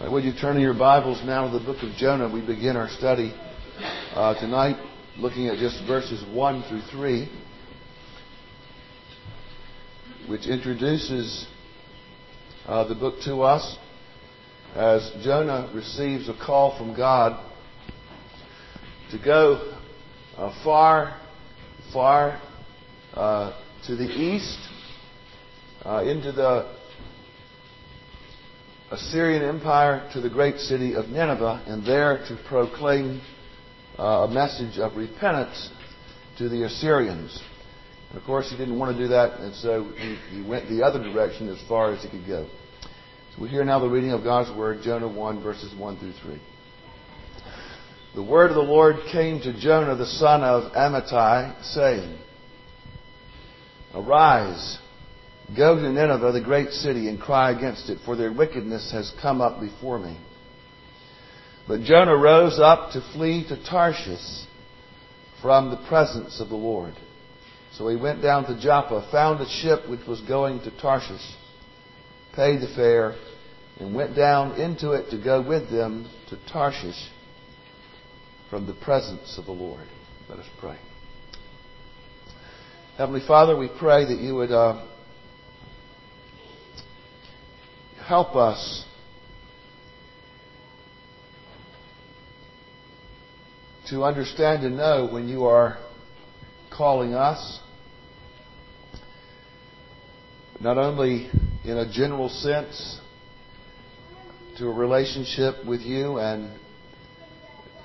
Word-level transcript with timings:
Right, 0.00 0.10
would 0.10 0.24
you 0.24 0.32
turn 0.32 0.56
in 0.56 0.62
your 0.62 0.72
Bibles 0.72 1.20
now 1.26 1.46
to 1.46 1.58
the 1.58 1.62
book 1.62 1.82
of 1.82 1.94
Jonah? 1.96 2.26
We 2.32 2.40
begin 2.40 2.74
our 2.74 2.88
study 2.88 3.34
uh, 4.14 4.32
tonight 4.40 4.76
looking 5.18 5.48
at 5.48 5.58
just 5.58 5.84
verses 5.86 6.24
1 6.34 6.62
through 6.70 6.80
3, 6.90 7.28
which 10.26 10.46
introduces 10.46 11.46
uh, 12.64 12.88
the 12.88 12.94
book 12.94 13.20
to 13.24 13.42
us 13.42 13.76
as 14.74 15.12
Jonah 15.22 15.70
receives 15.74 16.30
a 16.30 16.34
call 16.46 16.78
from 16.78 16.96
God 16.96 17.38
to 19.10 19.18
go 19.22 19.74
uh, 20.38 20.64
far, 20.64 21.20
far 21.92 22.40
uh, 23.12 23.52
to 23.86 23.96
the 23.96 24.08
east 24.08 24.66
uh, 25.84 26.02
into 26.04 26.32
the 26.32 26.79
Assyrian 28.90 29.44
Empire 29.44 30.08
to 30.12 30.20
the 30.20 30.28
great 30.28 30.58
city 30.58 30.94
of 30.94 31.08
Nineveh 31.08 31.62
and 31.68 31.86
there 31.86 32.24
to 32.26 32.36
proclaim 32.48 33.20
uh, 33.96 34.26
a 34.26 34.28
message 34.28 34.78
of 34.78 34.96
repentance 34.96 35.70
to 36.38 36.48
the 36.48 36.64
Assyrians. 36.64 37.40
And 38.08 38.18
of 38.18 38.24
course, 38.24 38.50
he 38.50 38.56
didn't 38.56 38.76
want 38.76 38.96
to 38.96 39.00
do 39.00 39.08
that, 39.08 39.38
and 39.38 39.54
so 39.54 39.92
he, 39.96 40.16
he 40.34 40.42
went 40.42 40.68
the 40.68 40.82
other 40.82 41.00
direction 41.00 41.48
as 41.48 41.58
far 41.68 41.92
as 41.92 42.02
he 42.02 42.10
could 42.10 42.26
go. 42.26 42.48
So 43.36 43.42
we 43.42 43.48
hear 43.48 43.64
now 43.64 43.78
the 43.78 43.88
reading 43.88 44.10
of 44.10 44.24
God's 44.24 44.50
Word, 44.58 44.80
Jonah 44.82 45.06
1, 45.06 45.40
verses 45.40 45.72
1 45.78 45.98
through 45.98 46.14
3. 46.24 46.40
The 48.16 48.22
word 48.24 48.50
of 48.50 48.56
the 48.56 48.62
Lord 48.62 48.96
came 49.12 49.40
to 49.42 49.52
Jonah 49.56 49.94
the 49.94 50.04
son 50.04 50.42
of 50.42 50.72
Amittai, 50.72 51.62
saying, 51.62 52.18
Arise, 53.94 54.78
go 55.56 55.76
to 55.76 55.92
Nineveh, 55.92 56.32
the 56.32 56.40
great 56.40 56.70
city, 56.70 57.08
and 57.08 57.20
cry 57.20 57.50
against 57.50 57.88
it, 57.88 57.98
for 58.04 58.16
their 58.16 58.32
wickedness 58.32 58.90
has 58.92 59.12
come 59.20 59.40
up 59.40 59.60
before 59.60 59.98
me. 59.98 60.18
But 61.66 61.82
Jonah 61.82 62.16
rose 62.16 62.58
up 62.58 62.92
to 62.92 63.12
flee 63.12 63.46
to 63.48 63.62
Tarshish 63.64 64.46
from 65.40 65.70
the 65.70 65.88
presence 65.88 66.40
of 66.40 66.48
the 66.48 66.56
Lord. 66.56 66.94
So 67.72 67.88
he 67.88 67.96
went 67.96 68.22
down 68.22 68.44
to 68.46 68.60
Joppa, 68.60 69.08
found 69.12 69.40
a 69.40 69.48
ship 69.48 69.88
which 69.88 70.06
was 70.06 70.20
going 70.22 70.60
to 70.62 70.80
Tarshish, 70.80 71.22
paid 72.34 72.60
the 72.60 72.72
fare, 72.74 73.14
and 73.78 73.94
went 73.94 74.16
down 74.16 74.60
into 74.60 74.92
it 74.92 75.10
to 75.10 75.22
go 75.22 75.40
with 75.40 75.70
them 75.70 76.10
to 76.28 76.38
Tarshish 76.52 77.08
from 78.50 78.66
the 78.66 78.74
presence 78.74 79.38
of 79.38 79.46
the 79.46 79.52
Lord. 79.52 79.86
Let 80.28 80.40
us 80.40 80.48
pray. 80.58 80.78
Heavenly 82.98 83.22
Father, 83.26 83.56
we 83.56 83.70
pray 83.78 84.04
that 84.04 84.20
you 84.20 84.34
would 84.34 84.50
uh, 84.52 84.84
help 88.10 88.34
us 88.34 88.84
to 93.88 94.02
understand 94.02 94.64
and 94.64 94.76
know 94.76 95.08
when 95.12 95.28
you 95.28 95.44
are 95.44 95.78
calling 96.76 97.14
us, 97.14 97.60
not 100.60 100.76
only 100.76 101.30
in 101.64 101.76
a 101.76 101.88
general 101.92 102.28
sense 102.28 103.00
to 104.58 104.66
a 104.66 104.74
relationship 104.74 105.64
with 105.64 105.80
you 105.80 106.18
and 106.18 106.50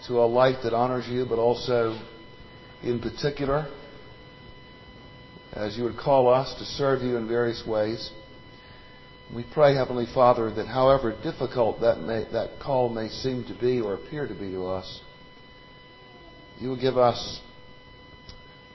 to 0.07 0.13
a 0.13 0.25
life 0.25 0.55
that 0.63 0.73
honors 0.73 1.07
you, 1.07 1.27
but 1.29 1.37
also 1.37 2.01
in 2.81 2.99
particular, 2.99 3.71
as 5.53 5.77
you 5.77 5.83
would 5.83 5.97
call 5.97 6.33
us 6.33 6.51
to 6.57 6.65
serve 6.65 7.03
you 7.03 7.15
in 7.15 7.27
various 7.27 7.63
ways. 7.67 8.09
We 9.33 9.43
pray, 9.53 9.75
Heavenly 9.75 10.05
Father, 10.13 10.53
that 10.53 10.67
however 10.67 11.15
difficult 11.23 11.81
that, 11.81 11.99
may, 11.99 12.25
that 12.31 12.59
call 12.61 12.89
may 12.89 13.09
seem 13.09 13.43
to 13.45 13.55
be 13.59 13.81
or 13.81 13.95
appear 13.95 14.27
to 14.27 14.33
be 14.33 14.51
to 14.51 14.67
us, 14.67 15.01
you 16.59 16.69
will 16.69 16.79
give 16.79 16.97
us 16.97 17.41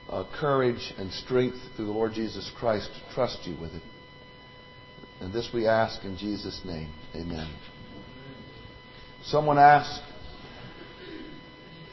uh, 0.09 0.25
courage 0.39 0.93
and 0.97 1.11
strength 1.11 1.57
through 1.75 1.85
the 1.85 1.91
Lord 1.91 2.13
Jesus 2.13 2.51
Christ 2.57 2.89
to 2.93 3.15
trust 3.15 3.39
you 3.45 3.55
with 3.59 3.73
it. 3.73 3.81
And 5.21 5.31
this 5.31 5.49
we 5.53 5.67
ask 5.67 6.03
in 6.03 6.17
Jesus' 6.17 6.61
name. 6.65 6.91
Amen. 7.15 7.49
Someone 9.23 9.57
asked 9.57 10.01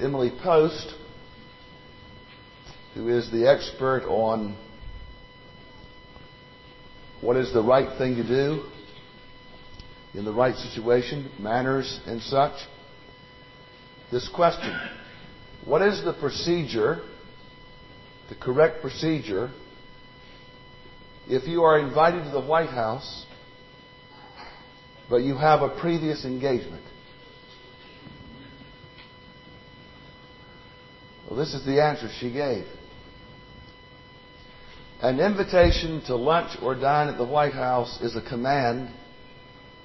Emily 0.00 0.32
Post, 0.42 0.94
who 2.94 3.08
is 3.08 3.30
the 3.30 3.48
expert 3.48 4.04
on 4.08 4.56
what 7.20 7.36
is 7.36 7.52
the 7.52 7.62
right 7.62 7.98
thing 7.98 8.16
to 8.16 8.26
do 8.26 8.64
in 10.14 10.24
the 10.24 10.32
right 10.32 10.54
situation, 10.56 11.30
manners 11.38 12.00
and 12.06 12.20
such. 12.22 12.54
This 14.10 14.28
question 14.34 14.78
What 15.64 15.82
is 15.82 16.04
the 16.04 16.14
procedure, 16.14 17.00
the 18.28 18.34
correct 18.34 18.80
procedure, 18.80 19.50
if 21.28 21.46
you 21.46 21.62
are 21.62 21.78
invited 21.78 22.24
to 22.24 22.30
the 22.30 22.40
White 22.40 22.70
House 22.70 23.26
but 25.10 25.18
you 25.18 25.36
have 25.36 25.62
a 25.62 25.68
previous 25.80 26.24
engagement? 26.24 26.84
Well, 31.28 31.38
this 31.38 31.54
is 31.54 31.64
the 31.64 31.82
answer 31.82 32.08
she 32.20 32.32
gave. 32.32 32.64
An 35.00 35.20
invitation 35.20 36.02
to 36.06 36.16
lunch 36.16 36.56
or 36.60 36.74
dine 36.74 37.08
at 37.08 37.18
the 37.18 37.24
White 37.24 37.52
House 37.52 38.00
is 38.00 38.16
a 38.16 38.22
command 38.22 38.90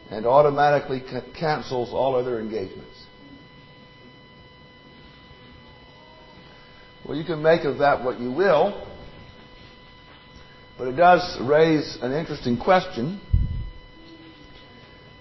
and 0.10 0.26
automatically 0.26 1.04
cancels 1.40 1.90
all 1.94 2.16
other 2.16 2.40
engagements. 2.40 3.06
Well, 7.06 7.16
you 7.16 7.26
can 7.26 7.44
make 7.44 7.64
of 7.64 7.78
that 7.80 8.04
what 8.04 8.20
you 8.20 8.32
will, 8.32 8.88
but 10.80 10.88
it 10.88 10.96
does 10.96 11.38
raise 11.42 12.00
an 12.02 12.12
interesting 12.12 12.58
question. 12.58 13.22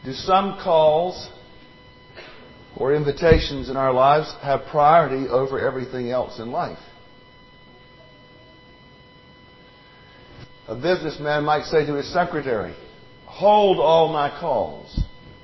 Do 0.04 0.12
some 0.12 0.58
calls 0.62 1.28
or 2.76 2.94
invitations 2.94 3.68
in 3.68 3.76
our 3.76 3.92
lives 3.92 4.32
have 4.42 4.62
priority 4.70 5.28
over 5.28 5.60
everything 5.60 6.10
else 6.10 6.38
in 6.38 6.50
life. 6.50 6.78
A 10.68 10.74
businessman 10.74 11.44
might 11.44 11.64
say 11.64 11.84
to 11.86 11.94
his 11.94 12.12
secretary, 12.12 12.74
Hold 13.26 13.78
all 13.78 14.12
my 14.12 14.28
calls, 14.40 15.00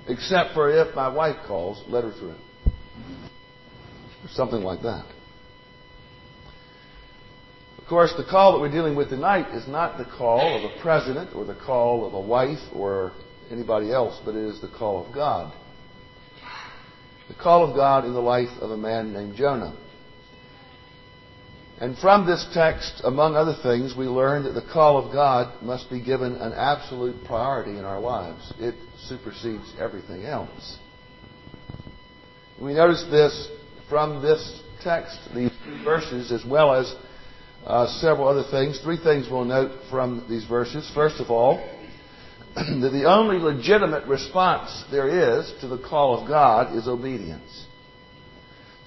except 0.07 0.55
for 0.55 0.71
if 0.71 0.95
my 0.95 1.09
wife 1.09 1.37
calls, 1.47 1.83
let 1.89 2.05
her 2.05 2.13
through. 2.13 2.37
Or 4.25 4.29
something 4.29 4.63
like 4.63 4.83
that. 4.83 5.07
Of 7.79 7.87
course, 7.89 8.13
the 8.17 8.25
call 8.25 8.53
that 8.53 8.61
we're 8.61 8.71
dealing 8.71 8.95
with 8.95 9.09
tonight 9.09 9.55
is 9.55 9.67
not 9.67 9.97
the 9.97 10.05
call 10.05 10.59
of 10.59 10.71
a 10.71 10.83
president 10.83 11.35
or 11.35 11.45
the 11.45 11.55
call 11.55 12.07
of 12.07 12.13
a 12.15 12.21
wife 12.21 12.59
or 12.75 13.13
anybody 13.51 13.91
else, 13.91 14.21
but 14.25 14.35
it 14.35 14.45
is 14.45 14.61
the 14.61 14.69
call 14.69 15.07
of 15.07 15.15
God 15.15 15.53
the 17.29 17.35
call 17.35 17.69
of 17.69 17.77
God 17.77 18.05
in 18.05 18.15
the 18.15 18.21
life 18.21 18.49
of 18.61 18.71
a 18.71 18.77
man 18.77 19.13
named 19.13 19.37
Jonah. 19.37 19.77
And 21.81 21.97
from 21.99 22.27
this 22.27 22.45
text, 22.53 23.03
among 23.05 23.37
other 23.37 23.57
things, 23.63 23.95
we 23.97 24.07
learn 24.07 24.43
that 24.45 24.53
the 24.53 24.67
call 24.73 24.99
of 24.99 25.13
God 25.13 25.63
must 25.63 25.89
be 25.89 26.01
given 26.01 26.35
an 26.35 26.53
absolute 26.53 27.25
priority 27.25 27.79
in 27.79 27.85
our 27.85 28.01
lives. 28.01 28.53
It 28.59 28.75
supersedes 29.07 29.75
everything 29.79 30.25
else. 30.25 30.79
We 32.61 32.75
notice 32.75 33.07
this 33.11 33.49
from 33.89 34.21
this 34.23 34.61
text, 34.83 35.21
these 35.33 35.53
verses, 35.85 36.33
as 36.33 36.45
well 36.45 36.75
as 36.75 36.93
uh, 37.65 37.87
several 38.01 38.27
other 38.27 38.45
things. 38.51 38.81
Three 38.83 38.99
things 38.99 39.29
we'll 39.31 39.45
note 39.45 39.71
from 39.89 40.27
these 40.29 40.45
verses. 40.47 40.91
First 40.93 41.21
of 41.21 41.31
all, 41.31 41.59
that 42.55 42.91
the 42.93 43.05
only 43.05 43.39
legitimate 43.39 44.05
response 44.09 44.85
there 44.91 45.39
is 45.39 45.53
to 45.61 45.69
the 45.69 45.79
call 45.79 46.21
of 46.21 46.27
God 46.27 46.77
is 46.77 46.89
obedience. 46.89 47.67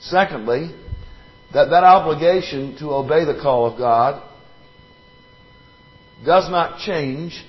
Secondly, 0.02 0.76
that 1.54 1.70
that 1.70 1.84
obligation 1.84 2.78
to 2.80 2.92
obey 2.92 3.26
the 3.26 3.40
call 3.42 3.72
of 3.72 3.78
God 3.78 4.24
does 6.26 6.50
not 6.50 6.80
change 6.80 7.44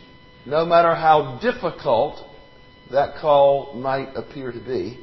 no 0.44 0.64
matter 0.66 0.94
how 0.94 1.38
difficult 1.40 2.26
that 2.90 3.20
call 3.20 3.74
might 3.74 4.14
appear 4.16 4.50
to 4.50 4.58
be. 4.58 4.98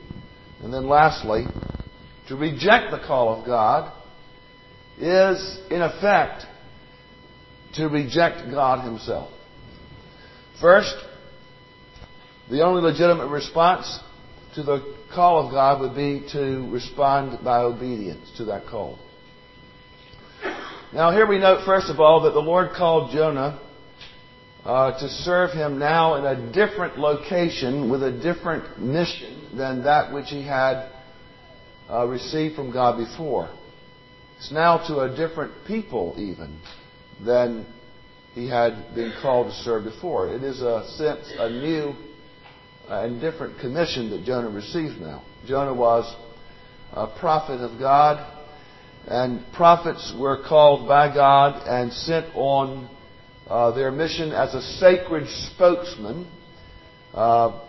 And 0.62 0.74
then 0.74 0.88
lastly, 0.88 1.46
to 2.28 2.36
reject 2.36 2.92
the 2.92 3.02
call 3.06 3.40
of 3.40 3.46
God 3.46 3.94
is, 4.98 5.60
in 5.72 5.82
effect, 5.82 6.44
to 7.76 7.88
reject 7.88 8.52
God 8.52 8.84
Himself. 8.84 9.32
First, 10.60 10.96
the 12.50 12.64
only 12.64 12.82
legitimate 12.82 13.28
response 13.28 14.00
to 14.56 14.64
the 14.64 14.96
call 15.14 15.46
of 15.46 15.52
God 15.52 15.82
would 15.82 15.96
be 15.96 16.28
to 16.32 16.70
respond 16.72 17.44
by 17.44 17.60
obedience 17.60 18.32
to 18.38 18.46
that 18.46 18.66
call. 18.68 19.00
Now, 20.94 21.12
here 21.12 21.28
we 21.28 21.38
note, 21.38 21.66
first 21.66 21.90
of 21.90 22.00
all, 22.00 22.24
that 22.24 22.32
the 22.32 22.40
Lord 22.40 22.72
called 22.76 23.12
Jonah 23.12 23.60
uh, 24.66 25.00
to 25.00 25.08
serve 25.08 25.52
him 25.52 25.78
now 25.78 26.16
in 26.16 26.26
a 26.26 26.52
different 26.52 26.98
location 26.98 27.92
with 27.92 28.02
a 28.04 28.12
different 28.12 28.80
mission 28.80 29.50
than 29.56 29.84
that 29.84 30.14
which 30.14 30.30
he 30.30 30.44
had 30.44 30.90
uh, 31.90 32.06
received 32.08 32.56
from 32.56 32.72
God 32.72 32.98
before. 32.98 33.50
It's 34.38 34.52
now 34.52 34.78
to 34.88 35.02
a 35.02 35.16
different 35.16 35.54
people, 35.68 36.16
even, 36.18 36.60
than 37.24 37.66
he 38.34 38.48
had 38.48 38.96
been 38.96 39.14
called 39.22 39.48
to 39.48 39.54
serve 39.64 39.84
before. 39.84 40.34
It 40.34 40.44
is 40.44 40.62
a 40.62 40.88
sense, 40.98 41.32
a 41.38 41.50
new 41.50 41.94
and 42.90 43.22
different 43.22 43.60
commission 43.60 44.10
that 44.10 44.24
Jonah 44.24 44.50
receives 44.50 45.00
now. 45.00 45.24
Jonah 45.48 45.74
was 45.74 46.12
a 46.92 47.08
prophet 47.20 47.62
of 47.62 47.80
God, 47.80 48.26
and 49.08 49.44
prophets 49.54 50.14
were 50.20 50.44
called 50.48 50.88
by 50.88 51.14
God 51.14 51.68
and 51.68 51.94
sent 51.94 52.34
on 52.36 52.90
uh, 53.48 53.72
their 53.72 53.92
mission 53.92 54.32
as 54.32 54.54
a 54.54 54.62
sacred 54.80 55.28
spokesman 55.28 56.30
uh, 57.14 57.62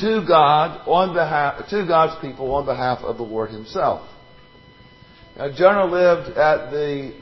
to 0.00 0.24
God 0.26 0.86
on 0.88 1.14
behalf 1.14 1.68
to 1.68 1.86
God's 1.86 2.20
people 2.20 2.52
on 2.54 2.64
behalf 2.64 2.98
of 3.00 3.16
the 3.16 3.22
Lord 3.22 3.50
Himself. 3.50 4.08
Now, 5.36 5.54
Jonah 5.54 5.86
lived 5.86 6.36
at 6.36 6.70
the 6.70 7.14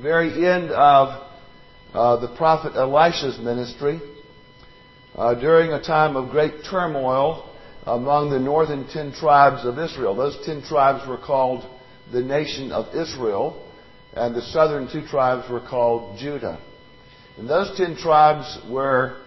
very 0.00 0.46
end 0.46 0.70
of 0.70 1.26
uh, 1.92 2.20
the 2.20 2.34
prophet 2.36 2.76
Elisha's 2.76 3.38
ministry 3.38 4.00
Uh, 5.20 5.34
during 5.34 5.70
a 5.70 5.82
time 5.82 6.16
of 6.16 6.30
great 6.30 6.64
turmoil 6.70 7.54
among 7.84 8.30
the 8.30 8.38
northern 8.38 8.88
ten 8.88 9.12
tribes 9.12 9.66
of 9.66 9.78
Israel. 9.78 10.14
Those 10.14 10.38
ten 10.46 10.62
tribes 10.62 11.06
were 11.06 11.18
called 11.18 11.62
the 12.10 12.22
nation 12.22 12.72
of 12.72 12.94
Israel, 12.94 13.70
and 14.14 14.34
the 14.34 14.40
southern 14.40 14.90
two 14.90 15.06
tribes 15.06 15.46
were 15.50 15.60
called 15.60 16.18
Judah. 16.18 16.58
And 17.36 17.46
those 17.46 17.76
ten 17.76 17.96
tribes 17.96 18.60
were 18.70 19.20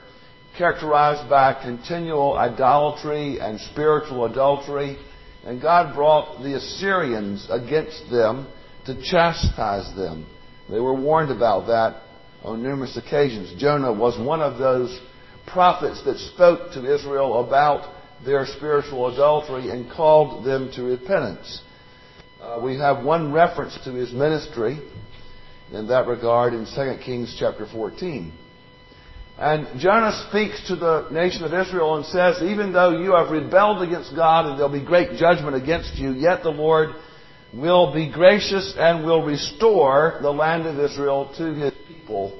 characterized 0.58 1.30
by 1.30 1.54
continual 1.62 2.40
idolatry 2.40 3.40
and 3.40 3.60
spiritual 3.60 4.26
adultery, 4.26 4.98
and 5.46 5.62
God 5.62 5.94
brought 5.94 6.42
the 6.42 6.56
Assyrians 6.56 7.48
against 7.52 8.10
them 8.10 8.48
to 8.88 9.00
chastise 9.00 9.96
them. 9.96 10.26
They 10.72 10.80
were 10.80 11.00
warned 11.00 11.30
about 11.30 11.68
that 11.68 12.02
on 12.42 12.64
numerous 12.64 12.98
occasions. 12.98 13.54
Jonah 13.62 13.94
was 13.94 14.20
one 14.20 14.42
of 14.42 14.58
those 14.58 15.00
prophets 15.48 16.04
that 16.06 16.18
spoke 16.34 16.74
to 16.74 16.94
Israel 16.94 17.46
about 17.46 17.94
their 18.26 18.46
spiritual 18.46 19.14
adultery 19.14 19.70
and 19.70 19.92
called 19.92 20.46
them 20.46 20.72
to 20.76 20.84
repentance. 20.84 21.62
Uh, 22.42 22.60
we 22.64 22.78
have 22.78 23.04
one 23.04 23.32
reference 23.32 23.78
to 23.84 23.94
his 23.94 24.12
ministry 24.12 24.80
in 25.72 25.88
that 25.88 26.08
regard 26.08 26.54
in 26.54 26.66
2 26.66 27.04
Kings 27.04 27.36
chapter 27.40 27.66
14. 27.66 28.34
And 29.38 29.80
Jonah 29.80 30.28
speaks 30.30 30.68
to 30.68 30.76
the 30.76 31.10
nation 31.10 31.44
of 31.44 31.54
Israel 31.54 31.96
and 31.96 32.06
says, 32.06 32.42
even 32.44 32.72
though 32.72 32.92
you 32.92 33.16
have 33.16 33.32
rebelled 33.32 33.82
against 33.82 34.16
God 34.16 34.46
and 34.46 34.60
there'll 34.60 34.72
be 34.72 34.86
great 34.86 35.18
judgment 35.18 35.56
against 35.56 35.96
you, 35.96 36.12
yet 36.12 36.44
the 36.44 36.50
Lord 36.50 36.90
will 37.54 37.94
be 37.94 38.12
gracious 38.12 38.76
and 38.78 39.06
will 39.06 39.24
restore 39.24 40.20
the 40.22 40.32
land 40.32 40.68
of 40.68 40.80
Israel 40.80 41.34
to 41.38 41.54
his 41.54 41.74
people 41.88 42.40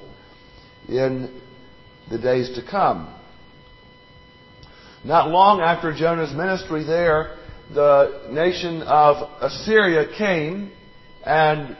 in 0.88 1.40
the 2.10 2.18
days 2.18 2.50
to 2.56 2.62
come. 2.68 3.14
Not 5.04 5.28
long 5.30 5.60
after 5.60 5.94
Jonah's 5.94 6.34
ministry 6.34 6.84
there, 6.84 7.36
the 7.72 8.28
nation 8.30 8.82
of 8.82 9.28
Assyria 9.40 10.16
came 10.16 10.72
and 11.24 11.76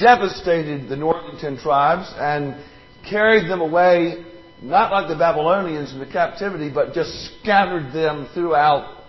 devastated 0.00 0.88
the 0.88 0.96
northern 0.96 1.38
ten 1.38 1.56
tribes 1.56 2.12
and 2.16 2.62
carried 3.08 3.50
them 3.50 3.60
away, 3.60 4.24
not 4.60 4.92
like 4.92 5.08
the 5.08 5.16
Babylonians 5.16 5.92
into 5.92 6.06
captivity, 6.10 6.70
but 6.72 6.94
just 6.94 7.32
scattered 7.40 7.92
them 7.92 8.28
throughout 8.34 9.02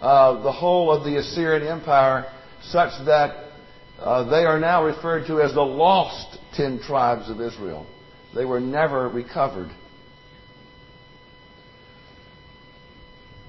uh, 0.00 0.42
the 0.42 0.52
whole 0.52 0.90
of 0.90 1.04
the 1.04 1.18
Assyrian 1.18 1.66
Empire, 1.66 2.32
such 2.62 2.92
that 3.04 3.50
uh, 3.98 4.24
they 4.24 4.44
are 4.44 4.58
now 4.58 4.84
referred 4.84 5.26
to 5.26 5.40
as 5.40 5.52
the 5.54 5.62
lost 5.62 6.38
ten 6.54 6.80
tribes 6.80 7.28
of 7.30 7.40
Israel. 7.40 7.86
They 8.34 8.44
were 8.44 8.60
never 8.60 9.08
recovered. 9.08 9.70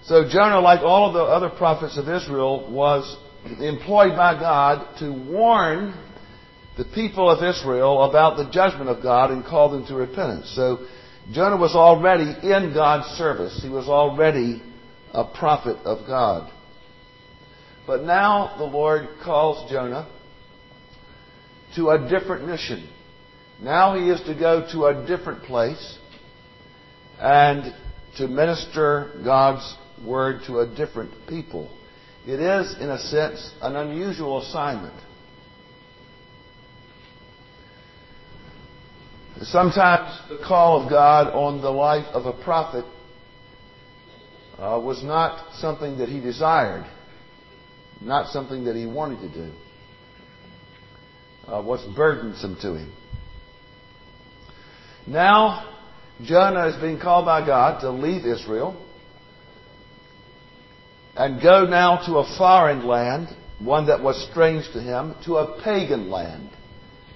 So 0.06 0.24
Jonah, 0.30 0.62
like 0.62 0.82
all 0.82 1.08
of 1.08 1.14
the 1.14 1.22
other 1.22 1.50
prophets 1.50 1.98
of 1.98 2.08
Israel, 2.08 2.72
was 2.72 3.18
employed 3.60 4.16
by 4.16 4.40
God 4.40 4.98
to 5.00 5.12
warn 5.12 5.94
the 6.78 6.86
people 6.86 7.30
of 7.30 7.44
Israel 7.44 8.04
about 8.04 8.38
the 8.38 8.50
judgment 8.50 8.90
of 8.90 9.04
God 9.04 9.32
and 9.32 9.44
call 9.44 9.70
them 9.70 9.86
to 9.88 9.96
repentance. 9.96 10.54
So 10.56 10.88
Jonah 11.32 11.58
was 11.58 11.76
already 11.76 12.24
in 12.24 12.74
God's 12.74 13.08
service. 13.18 13.60
He 13.62 13.70
was 13.70 13.90
already 13.90 14.62
a 15.14 15.26
prophet 15.26 15.78
of 15.84 16.08
God. 16.08 16.52
But 17.86 18.04
now 18.04 18.56
the 18.58 18.66
Lord 18.66 19.08
calls 19.24 19.70
Jonah 19.70 20.08
to 21.76 21.90
a 21.90 22.10
different 22.10 22.48
mission. 22.48 22.88
Now 23.62 23.96
he 23.96 24.10
is 24.10 24.22
to 24.22 24.36
go 24.36 24.68
to 24.72 24.86
a 24.86 25.06
different 25.08 25.44
place 25.44 25.98
and 27.20 27.74
to 28.18 28.28
minister 28.28 29.20
God's 29.24 29.76
word 30.06 30.42
to 30.48 30.60
a 30.60 30.68
different 30.68 31.12
people. 31.28 31.70
It 32.26 32.40
is, 32.40 32.76
in 32.80 32.90
a 32.90 33.00
sense, 33.00 33.52
an 33.62 33.76
unusual 33.76 34.42
assignment. 34.42 34.94
Sometimes 39.42 40.20
the 40.30 40.44
call 40.46 40.84
of 40.84 40.90
God 40.90 41.28
on 41.28 41.62
the 41.62 41.70
life 41.70 42.08
of 42.14 42.26
a 42.26 42.44
prophet 42.44 42.86
uh, 44.58 44.80
was 44.84 45.04
not 45.04 45.54
something 45.56 46.00
that 46.00 46.10
he 46.10 46.20
desired, 46.20 46.86
not 48.02 48.32
something 48.32 48.66
that 48.66 48.76
he 48.76 48.88
wanted 48.88 49.22
to 49.22 49.34
do, 49.34 49.54
uh, 51.48 51.62
was 51.62 51.86
burdensome 51.96 52.58
to 52.62 52.74
him. 52.76 52.92
Now, 55.08 55.74
Jonah 56.22 56.68
is 56.68 56.76
being 56.82 57.00
called 57.00 57.26
by 57.26 57.46
God 57.46 57.80
to 57.82 57.92
leave 57.92 58.26
Israel 58.26 58.84
and 61.16 61.42
go 61.42 61.66
now 61.66 62.06
to 62.06 62.18
a 62.18 62.38
foreign 62.38 62.86
land, 62.86 63.30
one 63.60 63.88
that 63.88 64.04
was 64.04 64.28
strange 64.30 64.66
to 64.74 64.82
him, 64.82 65.16
to 65.26 65.38
a 65.38 65.62
pagan 65.64 66.10
land. 66.10 66.50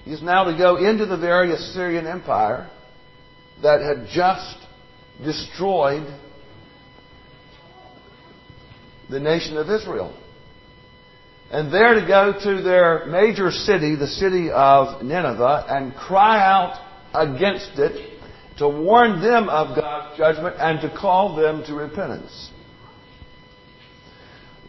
He's 0.04 0.22
now 0.22 0.44
to 0.44 0.56
go 0.56 0.76
into 0.76 1.06
the 1.06 1.18
very 1.18 1.52
Assyrian 1.52 2.06
Empire 2.06 2.68
that 3.62 3.80
had 3.80 4.08
just 4.12 4.56
destroyed 5.22 6.06
the 9.10 9.20
nation 9.20 9.56
of 9.58 9.68
Israel. 9.68 10.18
And 11.50 11.72
there 11.72 11.94
to 11.94 12.06
go 12.06 12.32
to 12.32 12.62
their 12.62 13.04
major 13.06 13.50
city, 13.50 13.94
the 13.94 14.06
city 14.06 14.50
of 14.50 15.02
Nineveh, 15.04 15.66
and 15.68 15.94
cry 15.94 16.40
out 16.40 16.80
against 17.14 17.78
it, 17.78 18.20
to 18.58 18.68
warn 18.68 19.20
them 19.20 19.48
of 19.48 19.76
God's 19.76 20.16
judgment, 20.18 20.56
and 20.58 20.80
to 20.80 20.94
call 20.94 21.36
them 21.36 21.64
to 21.64 21.74
repentance. 21.74 22.50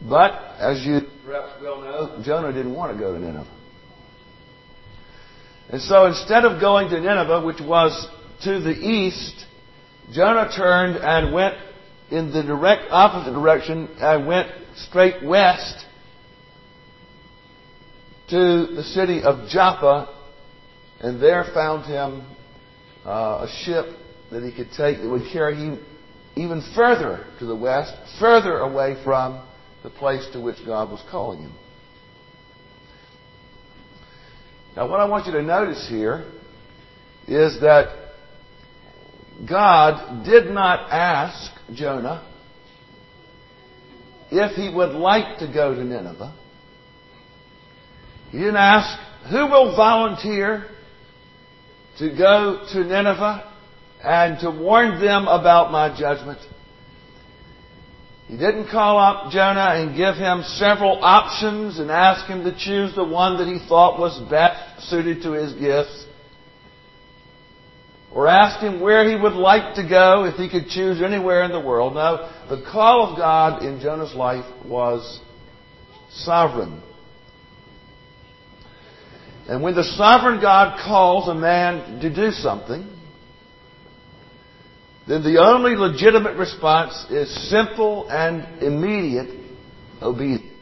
But, 0.07 0.31
as 0.59 0.85
you 0.85 1.01
perhaps 1.25 1.53
well 1.61 1.81
know, 1.81 2.21
Jonah 2.23 2.51
didn't 2.51 2.73
want 2.73 2.93
to 2.93 2.99
go 2.99 3.13
to 3.13 3.19
Nineveh. 3.19 3.47
And 5.69 5.81
so 5.81 6.05
instead 6.05 6.45
of 6.45 6.59
going 6.59 6.89
to 6.89 6.99
Nineveh, 6.99 7.45
which 7.45 7.61
was 7.61 8.07
to 8.43 8.59
the 8.59 8.71
east, 8.71 9.45
Jonah 10.11 10.51
turned 10.55 10.97
and 10.97 11.33
went 11.33 11.55
in 12.11 12.31
the 12.31 12.43
direct 12.43 12.83
opposite 12.91 13.31
direction 13.31 13.89
and 13.99 14.27
went 14.27 14.49
straight 14.75 15.23
west 15.23 15.85
to 18.29 18.67
the 18.75 18.83
city 18.83 19.23
of 19.23 19.47
Joppa 19.49 20.13
and 20.99 21.21
there 21.21 21.45
found 21.53 21.85
him 21.85 22.25
uh, 23.05 23.47
a 23.47 23.63
ship 23.63 23.85
that 24.31 24.43
he 24.43 24.51
could 24.51 24.71
take 24.75 24.99
that 25.01 25.09
would 25.09 25.31
carry 25.31 25.55
him 25.55 25.83
even 26.35 26.63
further 26.75 27.25
to 27.39 27.45
the 27.45 27.55
west, 27.55 27.93
further 28.19 28.57
away 28.57 29.01
from 29.03 29.45
the 29.83 29.89
place 29.89 30.27
to 30.33 30.41
which 30.41 30.57
God 30.65 30.89
was 30.89 31.03
calling 31.11 31.41
him. 31.41 31.53
Now, 34.75 34.89
what 34.89 34.99
I 34.99 35.05
want 35.05 35.27
you 35.27 35.33
to 35.33 35.43
notice 35.43 35.87
here 35.87 36.31
is 37.27 37.59
that 37.61 38.13
God 39.47 40.25
did 40.25 40.51
not 40.51 40.89
ask 40.89 41.51
Jonah 41.73 42.27
if 44.31 44.55
he 44.55 44.73
would 44.73 44.93
like 44.93 45.39
to 45.39 45.51
go 45.53 45.75
to 45.75 45.83
Nineveh. 45.83 46.35
He 48.31 48.39
didn't 48.39 48.55
ask, 48.55 48.99
who 49.29 49.45
will 49.45 49.75
volunteer 49.75 50.71
to 51.99 52.09
go 52.15 52.65
to 52.73 52.83
Nineveh 52.83 53.51
and 54.03 54.39
to 54.39 54.49
warn 54.51 54.99
them 54.99 55.27
about 55.27 55.71
my 55.71 55.97
judgment. 55.97 56.39
He 58.27 58.37
didn't 58.37 58.69
call 58.69 58.97
up 58.97 59.31
Jonah 59.31 59.75
and 59.75 59.95
give 59.95 60.15
him 60.15 60.43
several 60.43 61.03
options 61.03 61.79
and 61.79 61.91
ask 61.91 62.25
him 62.25 62.43
to 62.45 62.51
choose 62.57 62.95
the 62.95 63.03
one 63.03 63.37
that 63.37 63.47
he 63.47 63.65
thought 63.67 63.99
was 63.99 64.19
best 64.29 64.89
suited 64.89 65.21
to 65.23 65.33
his 65.33 65.53
gifts. 65.53 66.05
or 68.11 68.27
ask 68.27 68.59
him 68.59 68.79
where 68.79 69.09
he 69.09 69.15
would 69.15 69.33
like 69.33 69.75
to 69.75 69.87
go 69.87 70.25
if 70.25 70.35
he 70.35 70.47
could 70.47 70.67
choose 70.69 71.01
anywhere 71.01 71.43
in 71.43 71.51
the 71.51 71.59
world. 71.59 71.95
No, 71.95 72.29
the 72.47 72.63
call 72.71 73.11
of 73.11 73.17
God 73.17 73.63
in 73.63 73.79
Jonah's 73.79 74.13
life 74.13 74.45
was 74.65 75.19
sovereign. 76.11 76.81
And 79.47 79.61
when 79.61 79.75
the 79.75 79.83
sovereign 79.83 80.39
God 80.41 80.79
calls 80.85 81.27
a 81.27 81.35
man 81.35 81.99
to 81.99 82.13
do 82.13 82.31
something, 82.31 82.89
then 85.07 85.21
the 85.23 85.41
only 85.41 85.75
legitimate 85.75 86.37
response 86.37 87.05
is 87.09 87.49
simple 87.49 88.07
and 88.09 88.63
immediate 88.63 89.37
obedience. 90.01 90.53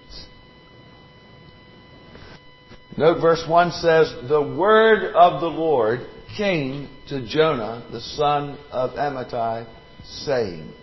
Note 2.97 3.21
verse 3.21 3.43
1 3.47 3.71
says, 3.71 4.13
The 4.27 4.41
word 4.41 5.13
of 5.13 5.41
the 5.41 5.47
Lord 5.47 6.01
came 6.35 6.89
to 7.09 7.25
Jonah, 7.27 7.87
the 7.91 8.01
son 8.01 8.57
of 8.71 8.91
Amittai, 8.91 9.67
saying, 10.03 10.73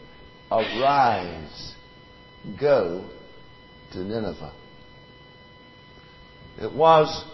Arise, 0.51 1.75
go 2.61 3.09
to 3.93 3.99
Nineveh. 3.99 4.55
It 6.61 6.73
was 6.73 7.25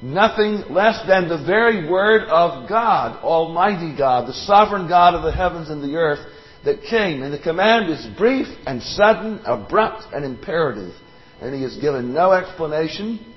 nothing 0.00 0.64
less 0.70 1.04
than 1.06 1.28
the 1.28 1.44
very 1.44 1.88
word 1.88 2.22
of 2.28 2.68
God, 2.68 3.22
Almighty 3.22 3.96
God, 3.96 4.28
the 4.28 4.32
sovereign 4.32 4.88
God 4.88 5.14
of 5.14 5.22
the 5.22 5.32
heavens 5.32 5.70
and 5.70 5.82
the 5.82 5.96
earth, 5.96 6.26
that 6.64 6.82
came. 6.82 7.22
And 7.22 7.32
the 7.32 7.38
command 7.38 7.90
is 7.90 8.06
brief 8.16 8.46
and 8.66 8.82
sudden, 8.82 9.40
abrupt 9.44 10.12
and 10.12 10.24
imperative. 10.24 10.94
And 11.40 11.54
he 11.54 11.62
has 11.62 11.76
given 11.76 12.12
no 12.12 12.32
explanation 12.32 13.34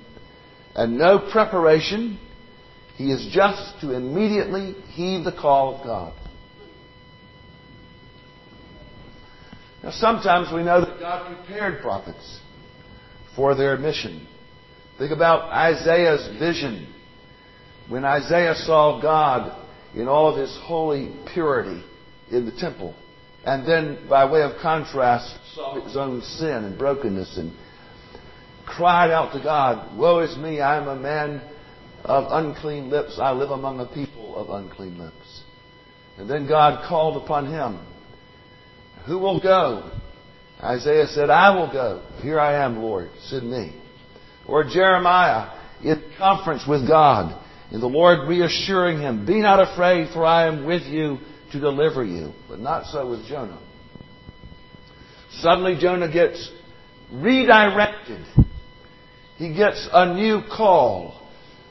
and 0.75 0.97
no 0.97 1.29
preparation. 1.31 2.19
He 2.95 3.11
is 3.11 3.27
just 3.31 3.79
to 3.81 3.93
immediately 3.93 4.73
heed 4.89 5.23
the 5.23 5.31
call 5.31 5.75
of 5.75 5.83
God. 5.83 6.13
Now, 9.83 9.91
sometimes 9.91 10.53
we 10.53 10.63
know 10.63 10.81
that 10.81 10.99
God 10.99 11.35
prepared 11.35 11.81
prophets 11.81 12.39
for 13.35 13.55
their 13.55 13.77
mission. 13.77 14.27
Think 15.01 15.13
about 15.13 15.51
Isaiah's 15.51 16.27
vision. 16.37 16.87
When 17.89 18.05
Isaiah 18.05 18.53
saw 18.53 19.01
God 19.01 19.59
in 19.95 20.07
all 20.07 20.31
of 20.31 20.39
his 20.39 20.55
holy 20.61 21.11
purity 21.33 21.83
in 22.29 22.45
the 22.45 22.51
temple, 22.51 22.93
and 23.43 23.67
then 23.67 24.07
by 24.07 24.31
way 24.31 24.43
of 24.43 24.61
contrast 24.61 25.39
saw 25.55 25.83
his 25.83 25.97
own 25.97 26.21
sin 26.21 26.65
and 26.65 26.77
brokenness 26.77 27.35
and 27.35 27.51
cried 28.63 29.09
out 29.09 29.33
to 29.33 29.41
God, 29.41 29.97
Woe 29.97 30.19
is 30.19 30.37
me, 30.37 30.61
I 30.61 30.77
am 30.77 30.87
a 30.87 30.95
man 30.95 31.41
of 32.03 32.25
unclean 32.29 32.91
lips. 32.91 33.17
I 33.19 33.31
live 33.31 33.49
among 33.49 33.79
a 33.79 33.87
people 33.87 34.35
of 34.35 34.51
unclean 34.51 34.99
lips. 34.99 35.41
And 36.19 36.29
then 36.29 36.47
God 36.47 36.87
called 36.87 37.23
upon 37.23 37.51
him. 37.51 37.83
Who 39.07 39.17
will 39.17 39.41
go? 39.41 39.99
Isaiah 40.61 41.07
said, 41.07 41.31
I 41.31 41.55
will 41.55 41.71
go. 41.73 42.03
Here 42.21 42.39
I 42.39 42.63
am, 42.63 42.83
Lord. 42.83 43.09
Send 43.23 43.49
me. 43.49 43.80
Or 44.51 44.65
Jeremiah 44.65 45.57
in 45.81 46.03
conference 46.17 46.63
with 46.67 46.87
God, 46.87 47.41
and 47.71 47.81
the 47.81 47.87
Lord 47.87 48.27
reassuring 48.27 48.99
him, 48.99 49.25
Be 49.25 49.39
not 49.39 49.71
afraid, 49.71 50.09
for 50.13 50.25
I 50.25 50.47
am 50.47 50.65
with 50.65 50.83
you 50.83 51.19
to 51.53 51.59
deliver 51.59 52.03
you. 52.03 52.33
But 52.49 52.59
not 52.59 52.85
so 52.87 53.09
with 53.09 53.25
Jonah. 53.27 53.59
Suddenly 55.39 55.77
Jonah 55.79 56.11
gets 56.11 56.51
redirected. 57.11 58.25
He 59.37 59.53
gets 59.55 59.87
a 59.91 60.13
new 60.13 60.41
call. 60.55 61.27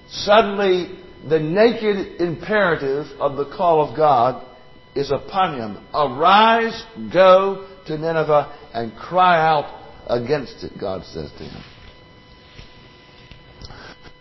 Suddenly 0.09 0.99
the 1.29 1.39
naked 1.39 2.21
imperative 2.21 3.07
of 3.21 3.37
the 3.37 3.45
call 3.45 3.89
of 3.89 3.95
God 3.95 4.47
is 4.95 5.13
upon 5.13 5.59
him. 5.59 5.87
Arise, 5.95 6.83
go 7.13 7.69
to 7.87 7.99
Nineveh, 7.99 8.59
and 8.73 8.97
cry 8.97 9.47
out 9.47 9.83
against 10.09 10.65
it, 10.65 10.73
God 10.81 11.05
says 11.05 11.31
to 11.33 11.45
him. 11.45 11.63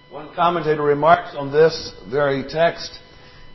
One 0.09 0.33
commentator 0.33 0.81
remarks 0.81 1.35
on 1.37 1.51
this 1.51 1.93
very 2.09 2.43
text 2.49 2.97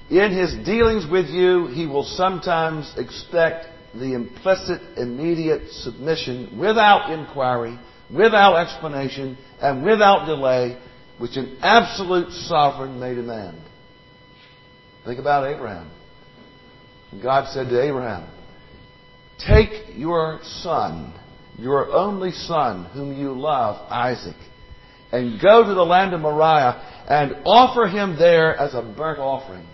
In 0.09 0.31
his 0.31 0.55
dealings 0.65 1.05
with 1.11 1.27
you, 1.27 1.67
he 1.67 1.87
will 1.87 2.05
sometimes 2.05 2.93
expect 2.97 3.67
the 3.93 4.15
implicit, 4.15 4.81
immediate 4.97 5.69
submission 5.71 6.57
without 6.57 7.11
inquiry, 7.11 7.77
without 8.09 8.57
explanation, 8.57 9.37
and 9.61 9.85
without 9.85 10.27
delay, 10.27 10.79
which 11.19 11.37
an 11.37 11.59
absolute 11.61 12.31
sovereign 12.31 13.01
may 13.01 13.17
demand. 13.17 13.59
Think 15.05 15.19
about 15.19 15.53
Abraham. 15.53 15.91
God 17.21 17.49
said 17.53 17.69
to 17.69 17.83
Abraham, 17.83 18.29
Take 19.45 19.97
your 19.97 20.39
son, 20.43 21.15
your 21.59 21.93
only 21.93 22.31
son, 22.31 22.85
whom 22.93 23.19
you 23.19 23.33
love, 23.33 23.91
Isaac 23.91 24.37
and 25.14 25.40
go 25.40 25.62
to 25.62 25.75
the 25.75 25.85
land 25.85 26.12
of 26.12 26.21
Moriah 26.21 27.04
and 27.09 27.37
offer 27.44 27.87
him 27.87 28.16
there 28.18 28.56
as 28.56 28.75
a 28.75 28.83
burnt 28.83 29.21
offering. 29.21 29.64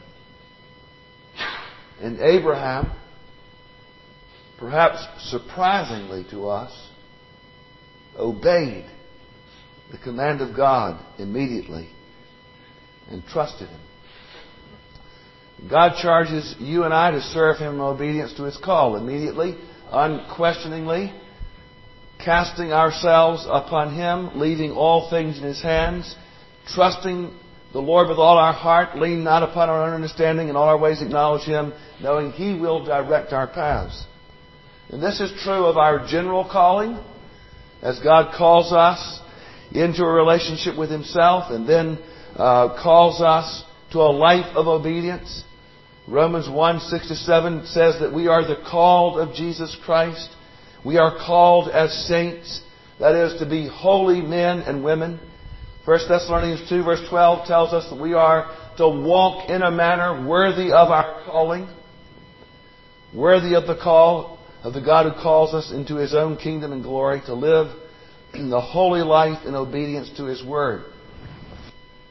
And 2.03 2.21
Abraham, 2.21 2.93
perhaps 4.59 5.03
surprisingly 5.31 6.27
to 6.31 6.49
us, 6.49 6.89
obeyed 8.19 8.85
the 9.91 9.97
command 9.97 10.43
of 10.43 10.55
God 10.55 11.03
immediately 11.19 11.89
and 13.09 13.25
trusted 13.25 13.69
him. 13.71 13.81
God 15.71 15.95
charges 16.03 16.55
you 16.59 16.85
and 16.85 16.93
I 16.93 17.13
to 17.13 17.23
serve 17.23 17.57
him 17.57 17.77
in 17.77 17.81
obedience 17.81 18.35
to 18.35 18.43
his 18.43 18.59
call 18.59 18.97
immediately, 18.97 19.57
unquestioningly, 19.91 21.15
casting 22.25 22.73
ourselves 22.73 23.47
upon 23.49 23.95
Him, 23.95 24.39
leaving 24.39 24.73
all 24.73 25.11
things 25.11 25.39
in 25.39 25.45
His 25.45 25.63
hands, 25.63 26.15
trusting 26.69 27.35
the 27.73 27.81
Lord 27.81 28.09
with 28.09 28.19
all 28.19 28.37
our 28.37 28.53
heart, 28.53 28.97
lean 28.97 29.23
not 29.23 29.43
upon 29.43 29.69
our 29.69 29.85
own 29.85 29.95
understanding, 29.95 30.49
in 30.49 30.57
all 30.57 30.69
our 30.69 30.79
ways 30.79 31.03
acknowledge 31.03 31.45
Him, 31.47 31.73
knowing 32.01 32.33
He 32.33 32.55
will 32.55 32.85
direct 32.85 33.33
our 33.33 33.47
paths. 33.47 34.05
And 34.89 35.03
this 35.03 35.21
is 35.21 35.33
true 35.43 35.67
of 35.67 35.77
our 35.77 36.07
general 36.07 36.49
calling, 36.51 36.99
as 37.81 38.01
God 38.01 38.35
calls 38.37 38.73
us 38.73 39.21
into 39.73 40.03
a 40.03 40.13
relationship 40.13 40.77
with 40.77 40.91
Himself 40.91 41.51
and 41.51 41.69
then 41.69 41.99
uh, 42.37 42.81
calls 42.83 43.21
us 43.21 43.65
to 43.93 43.99
a 43.99 44.11
life 44.11 44.57
of 44.57 44.67
obedience. 44.67 45.45
Romans 46.09 46.49
1, 46.49 46.81
6 46.81 47.27
7 47.27 47.67
says 47.67 48.01
that 48.01 48.13
we 48.13 48.27
are 48.27 48.43
the 48.43 48.61
called 48.69 49.21
of 49.21 49.35
Jesus 49.35 49.77
Christ 49.85 50.29
we 50.85 50.97
are 50.97 51.17
called 51.17 51.69
as 51.69 51.93
saints, 52.07 52.63
that 52.99 53.15
is, 53.15 53.39
to 53.41 53.49
be 53.49 53.69
holy 53.69 54.21
men 54.21 54.61
and 54.61 54.85
women. 54.85 55.21
1 55.85 55.99
Thessalonians 56.09 56.69
2 56.69 56.85
verse 56.85 57.01
12 57.09 57.47
tells 57.47 57.73
us 57.73 57.89
that 57.91 58.01
we 58.01 58.15
are 58.15 58.55
to 58.77 58.89
walk 58.89 59.49
in 59.51 59.63
a 59.63 59.71
manner 59.71 60.27
worthy 60.27 60.73
of 60.73 60.91
our 60.91 61.23
calling, 61.25 61.69
worthy 63.15 63.55
of 63.55 63.67
the 63.67 63.77
call 63.77 64.39
of 64.63 64.75
the 64.75 64.81
God 64.81 65.11
who 65.11 65.23
calls 65.23 65.55
us 65.55 65.73
into 65.73 65.97
His 65.97 66.15
own 66.15 66.37
kingdom 66.37 66.73
and 66.73 66.83
glory, 66.83 67.21
to 67.27 67.35
live 67.35 67.75
in 68.35 68.51
the 68.51 68.61
holy 68.61 69.01
life 69.01 69.47
in 69.47 69.55
obedience 69.55 70.11
to 70.17 70.25
His 70.25 70.45
Word. 70.45 70.85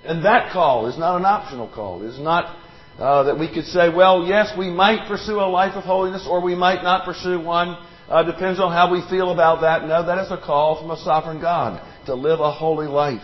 And 0.03 0.25
that 0.25 0.51
call 0.51 0.87
is 0.87 0.97
not 0.97 1.17
an 1.17 1.25
optional 1.25 1.67
call. 1.73 2.03
It 2.03 2.07
is 2.07 2.19
not 2.19 2.57
uh, 2.97 3.23
that 3.23 3.39
we 3.39 3.53
could 3.53 3.65
say, 3.65 3.89
well, 3.89 4.25
yes, 4.25 4.51
we 4.57 4.69
might 4.69 5.07
pursue 5.07 5.39
a 5.39 5.47
life 5.49 5.75
of 5.75 5.83
holiness 5.83 6.27
or 6.29 6.41
we 6.41 6.55
might 6.55 6.83
not 6.83 7.05
pursue 7.05 7.39
one. 7.39 7.77
Uh, 8.09 8.23
depends 8.23 8.59
on 8.59 8.71
how 8.71 8.91
we 8.91 9.07
feel 9.07 9.31
about 9.31 9.61
that. 9.61 9.87
No, 9.87 10.03
that 10.03 10.17
is 10.17 10.31
a 10.31 10.37
call 10.37 10.81
from 10.81 10.89
a 10.89 10.97
sovereign 10.97 11.39
God 11.39 11.79
to 12.07 12.15
live 12.15 12.39
a 12.39 12.51
holy 12.51 12.87
life 12.87 13.21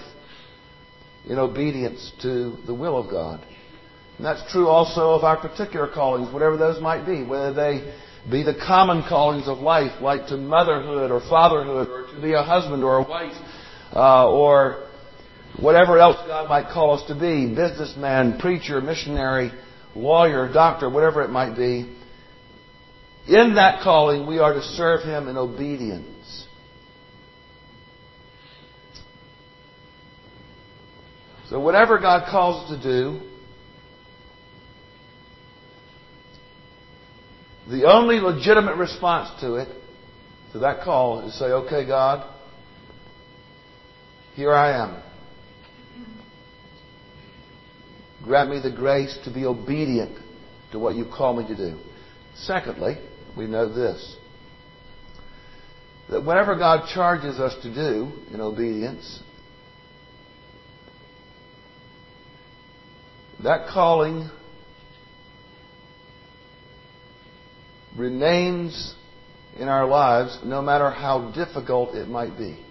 in 1.28 1.40
obedience 1.40 2.12
to 2.22 2.56
the 2.68 2.74
will 2.74 2.96
of 2.96 3.10
God. 3.10 3.44
And 4.18 4.26
that's 4.26 4.44
true 4.52 4.68
also 4.68 5.14
of 5.14 5.24
our 5.24 5.38
particular 5.38 5.88
callings, 5.92 6.32
whatever 6.32 6.56
those 6.56 6.80
might 6.80 7.04
be, 7.04 7.24
whether 7.24 7.52
they 7.52 7.94
be 8.30 8.44
the 8.44 8.54
common 8.54 9.04
callings 9.10 9.48
of 9.48 9.58
life, 9.58 10.02
like 10.02 10.28
to 10.28 10.38
motherhood 10.38 11.10
or 11.10 11.20
fatherhood, 11.20 11.90
or 11.90 12.14
to 12.14 12.22
be 12.22 12.34
a 12.34 12.44
husband 12.44 12.84
or 12.84 12.98
a 12.98 13.10
wife, 13.10 13.34
uh, 13.92 14.30
or 14.30 14.88
whatever 15.60 15.98
else 15.98 16.18
God 16.28 16.48
might 16.48 16.72
call 16.72 17.00
us 17.00 17.08
to 17.08 17.16
be, 17.16 17.54
businessman, 17.56 18.38
preacher, 18.38 18.82
missionary, 18.82 19.52
lawyer, 19.96 20.52
doctor, 20.54 20.92
whatever 20.92 21.24
it 21.24 21.32
might 21.32 21.56
be. 21.56 21.92
In 23.28 23.56
that 23.56 23.82
calling, 23.82 24.28
we 24.28 24.40
are 24.40 24.54
to 24.54 24.62
serve 24.62 25.04
Him 25.04 25.28
in 25.28 25.38
obedience. 25.38 26.48
So, 31.50 31.60
whatever 31.60 32.00
God 32.00 32.28
calls 32.30 32.72
us 32.72 32.78
to 32.78 32.84
do, 32.84 33.22
the 37.70 37.86
only 37.86 38.20
legitimate 38.20 38.78
response 38.78 39.40
to 39.42 39.56
it, 39.56 39.70
to 40.54 40.60
that 40.60 40.84
call, 40.84 41.22
is 41.22 41.34
to 41.34 41.40
say, 41.40 41.46
okay, 41.46 41.86
God, 41.86 42.32
here 44.36 44.54
I 44.54 44.84
am. 44.84 45.02
Grant 48.24 48.50
me 48.50 48.60
the 48.60 48.72
grace 48.72 49.18
to 49.26 49.34
be 49.34 49.46
obedient 49.46 50.18
to 50.72 50.80
what 50.80 50.96
you 50.96 51.06
call 51.06 51.36
me 51.36 51.48
to 51.48 51.56
do. 51.56 51.80
Secondly, 52.36 52.98
we 53.38 53.48
know 53.48 53.74
this 53.74 54.18
that 56.10 56.24
whatever 56.24 56.56
God 56.56 56.88
charges 56.94 57.40
us 57.40 57.56
to 57.64 57.74
do 57.74 58.12
in 58.32 58.40
obedience, 58.40 59.22
that 63.42 63.68
calling 63.74 64.30
remains 67.98 68.94
in 69.58 69.68
our 69.68 69.88
lives 69.88 70.38
no 70.44 70.62
matter 70.62 70.90
how 70.92 71.32
difficult 71.32 71.96
it 71.96 72.08
might 72.08 72.38
be. 72.38 72.64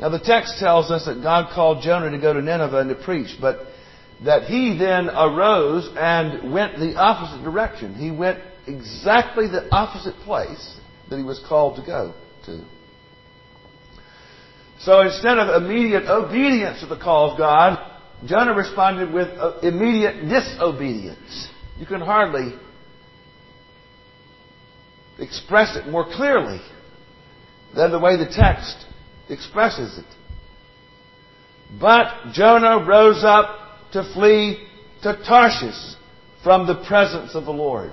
Now 0.00 0.08
the 0.08 0.20
text 0.20 0.58
tells 0.58 0.90
us 0.90 1.06
that 1.06 1.22
God 1.22 1.52
called 1.54 1.82
Jonah 1.82 2.10
to 2.10 2.18
go 2.18 2.32
to 2.32 2.40
Nineveh 2.40 2.80
and 2.80 2.88
to 2.90 3.04
preach, 3.04 3.36
but 3.40 3.66
that 4.24 4.44
he 4.44 4.76
then 4.78 5.08
arose 5.08 5.88
and 5.96 6.52
went 6.52 6.78
the 6.78 6.96
opposite 6.96 7.44
direction. 7.44 7.94
He 7.94 8.10
went 8.10 8.40
exactly 8.66 9.46
the 9.46 9.68
opposite 9.70 10.16
place 10.24 10.76
that 11.08 11.16
he 11.16 11.22
was 11.22 11.42
called 11.48 11.76
to 11.76 11.86
go 11.86 12.14
to. 12.46 12.64
So 14.80 15.00
instead 15.00 15.38
of 15.38 15.62
immediate 15.62 16.04
obedience 16.08 16.80
to 16.80 16.86
the 16.86 16.98
call 16.98 17.32
of 17.32 17.38
God, 17.38 17.78
Jonah 18.26 18.54
responded 18.54 19.12
with 19.12 19.28
uh, 19.38 19.58
immediate 19.60 20.28
disobedience. 20.28 21.48
You 21.78 21.86
can 21.86 22.00
hardly 22.00 22.54
express 25.18 25.76
it 25.76 25.88
more 25.88 26.04
clearly 26.04 26.60
than 27.74 27.90
the 27.90 27.98
way 27.98 28.16
the 28.16 28.32
text 28.32 28.86
expresses 29.28 29.98
it. 29.98 30.04
But 31.80 32.32
Jonah 32.32 32.84
rose 32.86 33.22
up 33.24 33.67
to 33.92 34.12
flee 34.14 34.66
to 35.02 35.16
Tarshish 35.26 35.96
from 36.42 36.66
the 36.66 36.84
presence 36.86 37.34
of 37.34 37.44
the 37.44 37.52
Lord. 37.52 37.92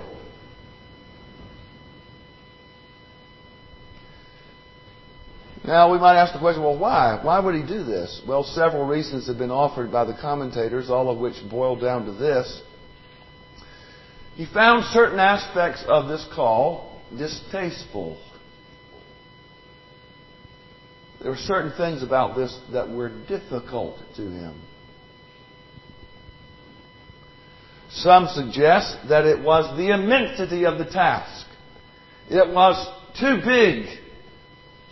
Now, 5.66 5.90
we 5.90 5.98
might 5.98 6.16
ask 6.16 6.32
the 6.32 6.38
question, 6.38 6.62
well, 6.62 6.78
why? 6.78 7.18
Why 7.20 7.40
would 7.40 7.56
he 7.56 7.62
do 7.62 7.82
this? 7.82 8.22
Well, 8.26 8.44
several 8.44 8.86
reasons 8.86 9.26
have 9.26 9.36
been 9.36 9.50
offered 9.50 9.90
by 9.90 10.04
the 10.04 10.14
commentators, 10.14 10.90
all 10.90 11.10
of 11.10 11.18
which 11.18 11.34
boil 11.50 11.74
down 11.74 12.06
to 12.06 12.12
this. 12.12 12.62
He 14.36 14.46
found 14.46 14.84
certain 14.84 15.18
aspects 15.18 15.82
of 15.88 16.08
this 16.08 16.24
call 16.34 17.02
distasteful. 17.18 18.16
There 21.20 21.30
were 21.30 21.36
certain 21.36 21.72
things 21.76 22.04
about 22.04 22.36
this 22.36 22.56
that 22.72 22.88
were 22.88 23.08
difficult 23.08 23.98
to 24.16 24.22
him. 24.22 24.60
Some 27.96 28.28
suggest 28.28 28.98
that 29.08 29.24
it 29.24 29.42
was 29.42 29.74
the 29.78 29.94
immensity 29.94 30.66
of 30.66 30.76
the 30.78 30.84
task. 30.84 31.46
It 32.28 32.52
was 32.52 32.76
too 33.18 33.40
big 33.44 33.86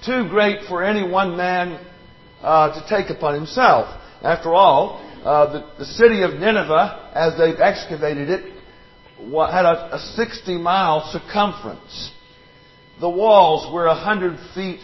too 0.07 0.29
great 0.29 0.67
for 0.69 0.83
any 0.83 1.07
one 1.09 1.37
man 1.37 1.85
uh, 2.43 2.73
to 2.73 2.89
take 2.89 3.15
upon 3.15 3.35
himself. 3.35 3.89
After 4.23 4.55
all, 4.55 5.01
uh, 5.23 5.53
the, 5.53 5.71
the, 5.79 5.85
city 5.85 6.23
of 6.23 6.33
Nineveh, 6.35 7.11
as 7.15 7.39
they've 7.39 7.59
excavated 7.59 8.29
it, 8.29 8.53
had 9.19 9.65
a, 9.65 9.97
a 9.97 9.99
60 10.15 10.59
mile 10.59 11.11
circumference. 11.11 12.13
The 13.01 13.09
walls 13.09 13.73
were 13.73 13.87
100 13.87 14.39
feet 14.55 14.81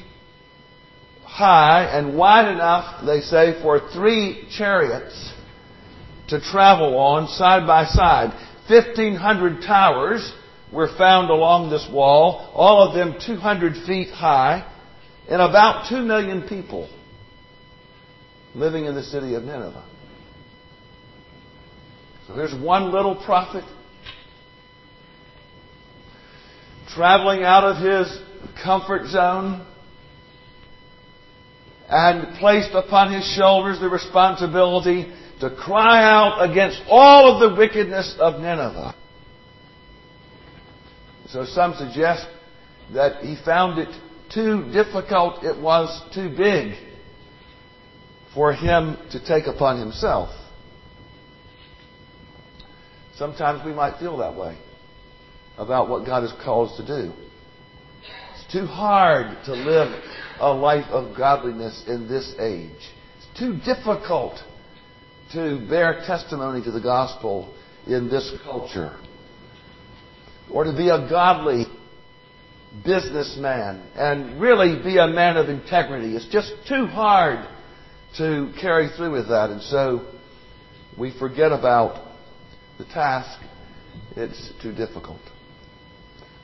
high 1.24 1.84
and 1.84 2.16
wide 2.16 2.50
enough, 2.52 3.04
they 3.04 3.20
say, 3.20 3.60
for 3.62 3.90
three 3.92 4.46
chariots 4.56 5.34
to 6.30 6.40
travel 6.40 6.98
on 6.98 7.28
side 7.28 7.66
by 7.66 7.84
side. 7.84 8.30
1,500 8.68 9.62
towers 9.62 10.32
were 10.72 10.88
found 10.96 11.30
along 11.30 11.70
this 11.70 11.86
wall, 11.92 12.50
all 12.54 12.88
of 12.88 12.94
them 12.94 13.16
200 13.24 13.86
feet 13.86 14.10
high 14.10 14.66
and 15.28 15.42
about 15.42 15.88
2 15.88 16.02
million 16.02 16.48
people 16.48 16.88
living 18.54 18.84
in 18.84 18.94
the 18.94 19.02
city 19.02 19.34
of 19.34 19.42
Nineveh. 19.44 19.84
So 22.26 22.34
here's 22.34 22.54
one 22.54 22.92
little 22.92 23.16
prophet 23.16 23.64
traveling 26.88 27.42
out 27.42 27.64
of 27.64 27.76
his 27.76 28.20
comfort 28.62 29.06
zone 29.08 29.66
and 31.88 32.38
placed 32.38 32.72
upon 32.72 33.12
his 33.12 33.24
shoulders 33.36 33.80
the 33.80 33.88
responsibility 33.88 35.12
to 35.40 35.50
cry 35.54 36.02
out 36.02 36.50
against 36.50 36.80
all 36.88 37.34
of 37.34 37.40
the 37.40 37.56
wickedness 37.56 38.14
of 38.18 38.40
Nineveh. 38.40 38.94
So 41.28 41.44
some 41.44 41.74
suggest 41.74 42.26
that 42.92 43.22
he 43.22 43.36
found 43.44 43.78
it 43.78 43.88
too 44.32 44.70
difficult, 44.72 45.44
it 45.44 45.60
was 45.60 46.02
too 46.14 46.28
big 46.28 46.74
for 48.34 48.52
him 48.52 48.96
to 49.10 49.24
take 49.24 49.46
upon 49.46 49.78
himself. 49.78 50.30
Sometimes 53.16 53.64
we 53.64 53.72
might 53.72 53.98
feel 53.98 54.18
that 54.18 54.34
way 54.34 54.58
about 55.58 55.88
what 55.88 56.06
God 56.06 56.22
has 56.22 56.32
called 56.42 56.70
us 56.70 56.76
to 56.78 56.86
do. 56.86 57.12
It's 58.34 58.52
too 58.52 58.66
hard 58.66 59.44
to 59.44 59.52
live 59.52 59.92
a 60.40 60.52
life 60.52 60.86
of 60.90 61.16
godliness 61.16 61.84
in 61.86 62.08
this 62.08 62.34
age. 62.40 62.70
It's 63.18 63.38
too 63.38 63.58
difficult 63.58 64.38
to 65.32 65.66
bear 65.68 66.02
testimony 66.06 66.62
to 66.64 66.70
the 66.70 66.80
gospel 66.80 67.54
in 67.86 68.08
this 68.08 68.32
culture. 68.42 68.98
Or 70.50 70.64
to 70.64 70.72
be 70.72 70.88
a 70.88 71.08
godly 71.08 71.66
businessman 72.84 73.88
and 73.94 74.40
really 74.40 74.82
be 74.82 74.98
a 74.98 75.06
man 75.06 75.36
of 75.36 75.48
integrity. 75.48 76.16
It's 76.16 76.28
just 76.28 76.52
too 76.68 76.86
hard 76.86 77.48
to 78.18 78.52
carry 78.60 78.88
through 78.96 79.12
with 79.12 79.28
that. 79.28 79.50
And 79.50 79.62
so 79.62 80.06
we 80.98 81.16
forget 81.18 81.52
about 81.52 82.12
the 82.78 82.84
task. 82.84 83.40
It's 84.16 84.52
too 84.62 84.72
difficult. 84.72 85.20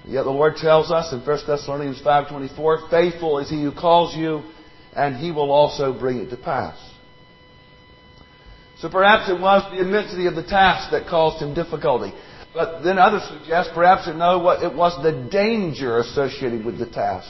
Yet 0.05 0.23
the 0.23 0.31
Lord 0.31 0.57
tells 0.57 0.93
us 0.93 1.13
in 1.13 1.21
1 1.21 1.39
Thessalonians 1.47 2.01
5.24, 2.01 2.91
faithful 2.91 3.39
is 3.39 3.51
he 3.51 3.63
who 3.63 3.73
calls 3.73 4.15
you, 4.17 4.43
and 4.95 5.17
he 5.17 5.33
will 5.33 5.51
also 5.51 5.93
bring 5.99 6.19
it 6.19 6.31
to 6.31 6.37
pass. 6.37 6.79
So 8.79 8.91
perhaps 8.91 9.31
it 9.31 9.41
was 9.41 9.63
the 9.71 9.81
immensity 9.81 10.27
of 10.27 10.35
the 10.35 10.43
task 10.43 10.91
that 10.91 11.09
caused 11.09 11.43
him 11.43 11.55
difficulty. 11.55 12.13
But 12.53 12.83
then 12.83 12.99
others 12.99 13.23
suggest 13.29 13.71
perhaps 13.75 14.07
it, 14.07 14.17
no, 14.17 14.49
it 14.51 14.75
was 14.75 15.03
the 15.03 15.29
danger 15.31 15.99
associated 15.99 16.65
with 16.65 16.79
the 16.79 16.87
task 16.87 17.29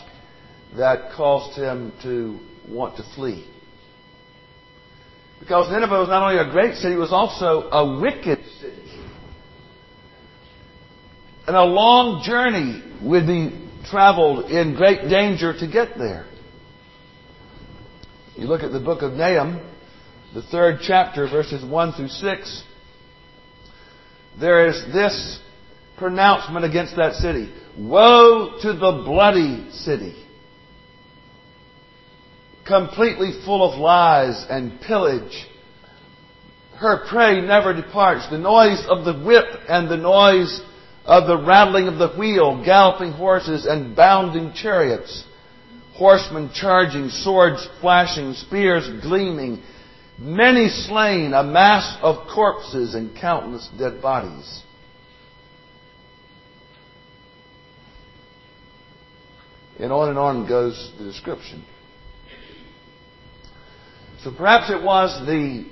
that 0.76 1.12
caused 1.16 1.56
him 1.56 1.92
to 2.02 2.38
want 2.68 2.96
to 2.96 3.02
flee. 3.14 3.46
Because 5.38 5.70
Nineveh 5.70 5.98
was 5.98 6.08
not 6.08 6.22
only 6.22 6.38
a 6.38 6.50
great 6.50 6.76
city, 6.76 6.94
it 6.94 6.98
was 6.98 7.12
also 7.12 7.68
a 7.70 8.00
wicked 8.00 8.40
city. 8.60 8.82
And 11.46 11.54
a 11.54 11.64
long 11.64 12.24
journey 12.24 12.82
would 13.02 13.26
be 13.26 13.68
traveled 13.88 14.50
in 14.50 14.74
great 14.74 15.08
danger 15.08 15.56
to 15.56 15.66
get 15.66 15.96
there. 15.96 16.26
You 18.36 18.46
look 18.46 18.62
at 18.62 18.72
the 18.72 18.80
book 18.80 19.02
of 19.02 19.12
Nahum, 19.12 19.60
the 20.36 20.42
third 20.42 20.80
chapter, 20.82 21.26
verses 21.26 21.64
1 21.64 21.92
through 21.94 22.08
6 22.08 22.62
there 24.38 24.66
is 24.66 24.84
this 24.92 25.40
pronouncement 25.96 26.66
against 26.66 26.94
that 26.96 27.14
city. 27.14 27.50
Woe 27.78 28.58
to 28.60 28.74
the 28.74 29.02
bloody 29.02 29.70
city. 29.70 30.14
Completely 32.66 33.32
full 33.46 33.72
of 33.72 33.80
lies 33.80 34.44
and 34.50 34.78
pillage. 34.82 35.46
Her 36.76 37.06
prey 37.08 37.40
never 37.40 37.72
departs. 37.72 38.28
The 38.28 38.36
noise 38.36 38.84
of 38.90 39.06
the 39.06 39.18
whip 39.24 39.46
and 39.70 39.88
the 39.88 39.96
noise 39.96 40.60
of 41.06 41.26
the 41.26 41.38
rattling 41.38 41.88
of 41.88 41.96
the 41.96 42.14
wheel, 42.14 42.62
galloping 42.62 43.12
horses 43.12 43.64
and 43.64 43.96
bounding 43.96 44.52
chariots, 44.52 45.24
horsemen 45.94 46.50
charging, 46.52 47.08
swords 47.08 47.66
flashing, 47.80 48.34
spears 48.34 48.86
gleaming, 49.00 49.62
Many 50.18 50.68
slain, 50.68 51.34
a 51.34 51.42
mass 51.42 51.98
of 52.00 52.26
corpses 52.34 52.94
and 52.94 53.14
countless 53.16 53.68
dead 53.78 54.00
bodies. 54.00 54.62
And 59.78 59.92
on 59.92 60.08
and 60.08 60.18
on 60.18 60.48
goes 60.48 60.92
the 60.98 61.04
description. 61.04 61.62
So 64.22 64.32
perhaps 64.34 64.70
it 64.70 64.82
was 64.82 65.26
the, 65.26 65.66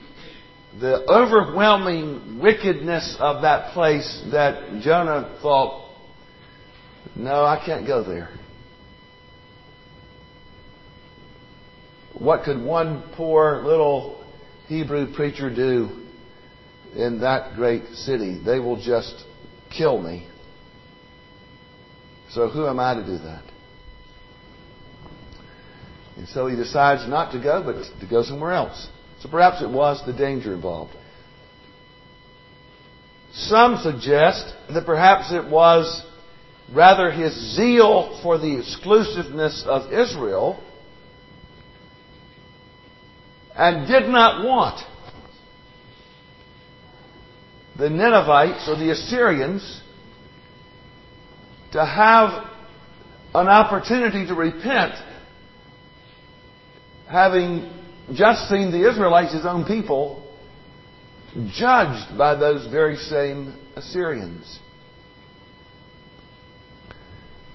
the 0.79 1.11
overwhelming 1.11 2.39
wickedness 2.39 3.17
of 3.19 3.43
that 3.43 3.73
place 3.73 4.23
that 4.31 4.83
Jonah 4.83 5.39
thought, 5.41 5.91
no, 7.17 7.45
I 7.45 7.63
can't 7.65 7.87
go 7.87 8.05
there. 8.05 8.29
What 12.13 12.45
could 12.45 12.63
one 12.63 13.03
poor 13.17 13.63
little 13.65 14.14
Hebrew 14.67 15.13
preacher 15.15 15.55
do 15.55 16.05
in 16.95 17.21
that 17.21 17.55
great 17.55 17.87
city. 17.95 18.41
They 18.45 18.59
will 18.59 18.83
just 18.83 19.25
kill 19.71 20.01
me. 20.01 20.29
So 22.31 22.49
who 22.49 22.67
am 22.67 22.81
I 22.81 22.95
to 22.95 23.05
do 23.05 23.19
that? 23.19 23.45
And 26.17 26.29
so 26.29 26.47
he 26.47 26.57
decides 26.57 27.09
not 27.09 27.33
to 27.33 27.41
go, 27.41 27.63
but 27.63 28.01
to 28.01 28.07
go 28.07 28.23
somewhere 28.23 28.53
else. 28.53 28.89
So 29.21 29.29
perhaps 29.29 29.63
it 29.63 29.71
was 29.71 30.03
the 30.07 30.13
danger 30.13 30.55
involved. 30.55 30.95
Some 33.33 33.79
suggest 33.83 34.55
that 34.73 34.87
perhaps 34.87 35.33
it 35.33 35.51
was 35.51 36.05
rather 36.73 37.11
his 37.11 37.57
zeal 37.57 38.21
for 38.23 38.39
the 38.39 38.59
exclusiveness 38.59 39.65
of 39.67 39.93
Israel 39.93 40.63
and 43.57 43.87
did 43.87 44.09
not 44.09 44.45
want 44.45 44.81
the 47.77 47.91
Ninevites 47.91 48.69
or 48.69 48.77
the 48.77 48.91
Assyrians 48.91 49.81
to 51.73 51.85
have 51.85 52.49
an 53.35 53.49
opportunity 53.49 54.27
to 54.27 54.35
repent, 54.35 54.95
having 57.09 57.71
just 58.13 58.49
seen 58.49 58.71
the 58.71 58.89
Israelites, 58.89 59.33
his 59.33 59.45
own 59.45 59.65
people, 59.65 60.21
judged 61.53 62.17
by 62.17 62.37
those 62.37 62.67
very 62.71 62.97
same 62.97 63.59
Assyrians. 63.75 64.61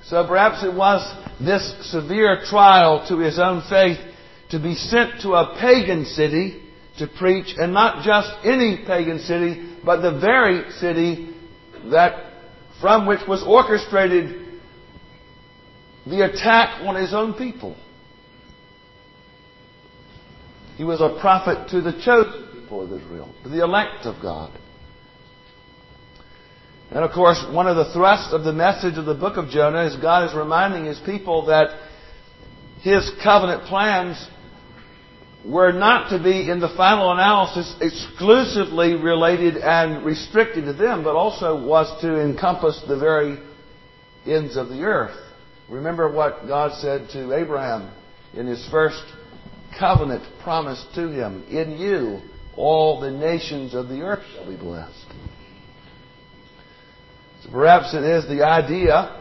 So 0.04 0.28
perhaps 0.28 0.64
it 0.64 0.74
was 0.74 1.02
this 1.40 1.92
severe 1.92 2.42
trial 2.44 3.08
to 3.08 3.20
his 3.20 3.40
own 3.40 3.64
faith 3.70 4.00
to 4.50 4.60
be 4.60 4.76
sent 4.76 5.22
to 5.22 5.34
a 5.34 5.58
pagan 5.60 6.06
city 6.06 6.64
to 6.98 7.08
preach, 7.08 7.56
and 7.58 7.74
not 7.74 8.04
just 8.04 8.30
any 8.44 8.84
pagan 8.86 9.20
city, 9.20 9.78
but 9.86 10.02
the 10.02 10.20
very 10.20 10.70
city 10.72 11.34
that 11.92 12.34
from 12.82 13.06
which 13.06 13.22
was 13.28 13.44
orchestrated 13.46 14.60
the 16.06 16.26
attack 16.26 16.82
on 16.82 16.96
his 16.96 17.14
own 17.14 17.34
people. 17.34 17.76
He 20.78 20.84
was 20.84 21.02
a 21.02 21.20
prophet 21.20 21.70
to 21.70 21.82
the 21.82 21.92
chosen 22.04 22.62
people 22.62 22.84
of 22.84 23.02
Israel, 23.02 23.34
to 23.44 23.50
the 23.50 23.64
elect 23.64 24.06
of 24.06 24.22
God. 24.22 24.58
And 26.92 27.04
of 27.04 27.12
course, 27.12 27.46
one 27.52 27.68
of 27.68 27.76
the 27.76 27.92
thrusts 27.94 28.34
of 28.34 28.44
the 28.44 28.54
message 28.54 28.98
of 28.98 29.06
the 29.06 29.14
book 29.14 29.38
of 29.38 29.50
Jonah 29.50 29.86
is 29.86 29.96
God 29.98 30.28
is 30.28 30.36
reminding 30.36 30.86
his 30.86 31.00
people 31.06 31.46
that 31.46 31.68
his 32.82 33.12
covenant 33.24 33.66
plans 33.66 34.26
were 35.45 35.71
not 35.71 36.10
to 36.10 36.21
be, 36.21 36.49
in 36.49 36.60
the 36.60 36.73
final 36.75 37.12
analysis, 37.12 37.73
exclusively 37.82 38.95
related 38.95 39.58
and 39.58 40.04
restricted 40.04 40.65
to 40.65 40.73
them, 40.73 41.04
but 41.04 41.15
also 41.15 41.65
was 41.65 42.02
to 42.02 42.21
encompass 42.21 42.82
the 42.88 42.97
very 42.97 43.39
ends 44.25 44.58
of 44.58 44.69
the 44.69 44.82
earth. 44.82 45.17
Remember 45.69 46.12
what 46.12 46.47
God 46.47 46.73
said 46.82 47.10
to 47.13 47.34
Abraham 47.34 47.91
in 48.34 48.47
his 48.47 48.67
first 48.69 49.04
covenant 49.78 50.23
promise 50.43 50.84
to 50.95 51.10
him. 51.10 51.45
In 51.49 51.78
you, 51.78 52.19
all 52.58 52.99
the 52.99 53.12
nations 53.12 53.73
of 53.73 53.88
the 53.88 54.02
earth 54.02 54.23
shall 54.34 54.49
be 54.49 54.58
blessed. 54.58 55.06
So 57.43 57.52
perhaps 57.52 57.93
it 57.93 58.04
is 58.04 58.28
the 58.28 58.45
idea 58.45 59.18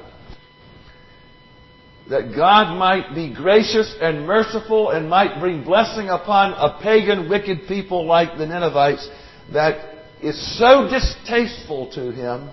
that 2.10 2.34
God 2.34 2.76
might 2.78 3.14
be 3.14 3.34
gracious 3.34 3.94
and 4.00 4.26
merciful 4.26 4.90
and 4.90 5.10
might 5.10 5.40
bring 5.40 5.62
blessing 5.62 6.08
upon 6.08 6.52
a 6.52 6.80
pagan, 6.82 7.28
wicked 7.28 7.68
people 7.68 8.06
like 8.06 8.38
the 8.38 8.46
Ninevites 8.46 9.06
that 9.52 10.06
is 10.22 10.58
so 10.58 10.88
distasteful 10.90 11.90
to 11.92 12.10
him 12.10 12.50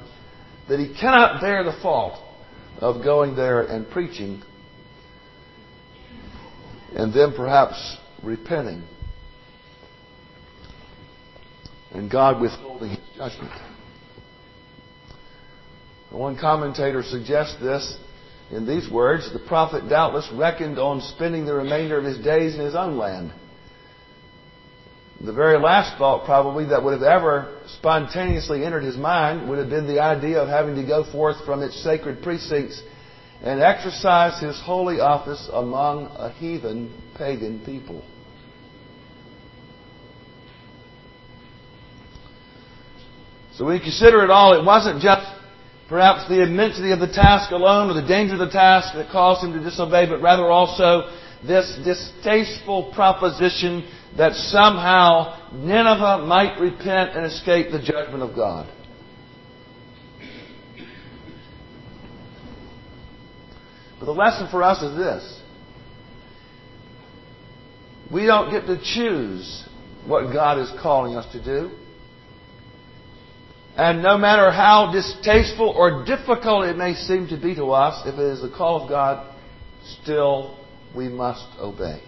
that 0.68 0.80
he 0.80 0.94
cannot 1.00 1.40
bear 1.40 1.64
the 1.64 1.78
fault 1.82 2.22
of 2.80 3.04
going 3.04 3.36
there 3.36 3.62
and 3.62 3.90
preaching 3.90 4.42
and 6.94 7.14
then 7.14 7.34
perhaps 7.36 7.98
repenting 8.24 8.84
and 11.92 12.12
God 12.12 12.42
withholding 12.42 12.90
his 12.90 13.00
judgment. 13.16 13.52
One 16.12 16.38
commentator 16.38 17.04
suggests 17.04 17.56
this 17.62 17.98
in 18.52 18.68
these 18.68 18.90
words, 18.90 19.32
the 19.34 19.40
prophet 19.40 19.90
doubtless 19.90 20.30
reckoned 20.34 20.78
on 20.78 21.02
spending 21.02 21.46
the 21.46 21.54
remainder 21.54 21.98
of 21.98 22.06
his 22.06 22.20
days 22.20 22.54
in 22.54 22.62
his 22.62 22.76
own 22.76 22.98
land. 22.98 23.34
The 25.24 25.34
very 25.34 25.58
last 25.58 25.98
thought, 25.98 26.26
probably, 26.26 26.66
that 26.66 26.84
would 26.84 26.94
have 26.94 27.02
ever 27.02 27.62
spontaneously 27.80 28.64
entered 28.64 28.84
his 28.84 28.98
mind 28.98 29.50
would 29.50 29.58
have 29.58 29.70
been 29.70 29.88
the 29.88 30.00
idea 30.00 30.40
of 30.40 30.48
having 30.50 30.76
to 30.76 30.86
go 30.86 31.10
forth 31.12 31.38
from 31.46 31.64
its 31.64 31.82
sacred 31.84 32.22
precincts 32.22 32.82
and 33.42 33.62
exercise 33.62 34.42
his 34.42 34.60
holy 34.62 35.00
office 35.00 35.50
among 35.52 36.06
a 36.18 36.32
heathen, 36.32 36.94
pagan 37.18 37.64
people. 37.66 38.04
So 43.54 43.66
when 43.66 43.76
you 43.76 43.82
consider 43.82 44.24
it 44.24 44.30
all, 44.30 44.60
it 44.60 44.66
wasn't 44.66 45.02
just 45.02 45.26
Perhaps 45.88 46.28
the 46.28 46.42
immensity 46.42 46.92
of 46.92 47.00
the 47.00 47.08
task 47.08 47.52
alone 47.52 47.92
or 47.92 47.94
the 47.94 48.08
danger 48.08 48.34
of 48.34 48.40
the 48.40 48.50
task 48.50 48.96
that 48.96 49.12
caused 49.12 49.44
him 49.44 49.54
to 49.54 49.60
disobey, 49.60 50.08
but 50.08 50.22
rather 50.22 50.50
also 50.50 51.16
this 51.46 51.78
distasteful 51.84 52.92
proposition 52.94 53.88
that 54.18 54.34
somehow 54.34 55.52
Nineveh 55.54 56.26
might 56.26 56.60
repent 56.60 57.16
and 57.16 57.26
escape 57.26 57.72
the 57.72 57.82
judgment 57.82 58.24
of 58.24 58.36
God. 58.36 58.68
But 64.00 64.06
the 64.06 64.12
lesson 64.12 64.48
for 64.50 64.64
us 64.64 64.82
is 64.82 64.98
this. 64.98 65.42
We 68.12 68.26
don't 68.26 68.52
get 68.52 68.66
to 68.68 68.78
choose 68.82 69.68
what 70.06 70.32
God 70.32 70.60
is 70.60 70.72
calling 70.82 71.16
us 71.16 71.32
to 71.34 71.44
do. 71.44 71.72
And 73.78 74.02
no 74.02 74.18
matter 74.18 74.52
how 74.52 74.92
distasteful 74.94 75.70
or 75.70 76.06
difficult 76.06 76.66
it 76.66 76.78
may 76.78 76.94
seem 76.94 77.28
to 77.28 77.38
be 77.38 77.56
to 77.56 77.72
us, 77.72 78.08
if 78.08 78.16
it 78.16 78.22
is 78.22 78.42
the 78.42 78.50
call 78.50 78.84
of 78.84 78.90
God, 78.90 79.36
still 80.02 80.58
we 80.96 81.10
must 81.10 81.46
obey. 81.60 82.02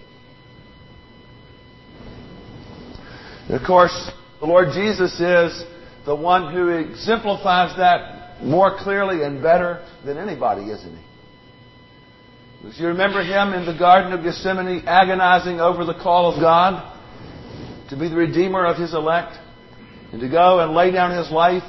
And 3.47 3.55
of 3.59 3.67
course, 3.67 4.09
the 4.39 4.45
Lord 4.45 4.69
Jesus 4.73 5.13
is 5.19 5.63
the 6.05 6.15
one 6.15 6.53
who 6.53 6.69
exemplifies 6.69 7.75
that 7.77 8.41
more 8.41 8.77
clearly 8.77 9.23
and 9.23 9.41
better 9.41 9.85
than 10.05 10.17
anybody, 10.17 10.71
isn't 10.71 10.95
he? 10.95 11.03
Because 12.61 12.79
you 12.79 12.87
remember 12.87 13.21
him 13.23 13.53
in 13.53 13.65
the 13.65 13.77
Garden 13.77 14.13
of 14.13 14.23
Gethsemane 14.23 14.83
agonizing 14.87 15.59
over 15.59 15.83
the 15.83 15.93
call 15.93 16.33
of 16.33 16.39
God 16.39 16.93
to 17.89 17.97
be 17.97 18.07
the 18.07 18.15
Redeemer 18.15 18.65
of 18.65 18.77
his 18.77 18.93
elect 18.93 19.37
and 20.11 20.21
to 20.21 20.29
go 20.29 20.59
and 20.59 20.73
lay 20.73 20.91
down 20.91 21.17
his 21.17 21.31
life 21.31 21.63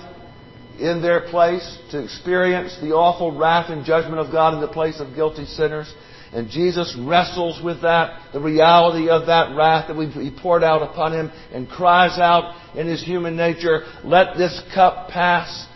in 0.79 1.03
their 1.03 1.23
place 1.29 1.79
to 1.91 2.03
experience 2.03 2.77
the 2.81 2.93
awful 2.93 3.37
wrath 3.37 3.71
and 3.71 3.85
judgment 3.85 4.19
of 4.19 4.31
God 4.31 4.55
in 4.55 4.61
the 4.61 4.69
place 4.69 5.01
of 5.01 5.15
guilty 5.15 5.45
sinners. 5.45 5.93
And 6.33 6.49
Jesus 6.51 6.97
wrestles 6.99 7.61
with 7.63 7.83
that, 7.83 8.33
the 8.33 8.41
reality 8.41 9.09
of 9.09 9.27
that 9.27 9.57
wrath 9.57 9.89
that 9.89 9.97
we 9.97 10.31
poured 10.41 10.63
out 10.63 10.83
upon 10.83 11.13
Him, 11.13 11.33
and 11.53 11.69
cries 11.69 12.19
out 12.19 12.77
in 12.77 12.87
His 12.87 13.03
human 13.03 13.35
nature, 13.35 13.85
Let 14.05 14.37
this 14.37 14.61
cup 14.75 15.09
pass, 15.09 15.67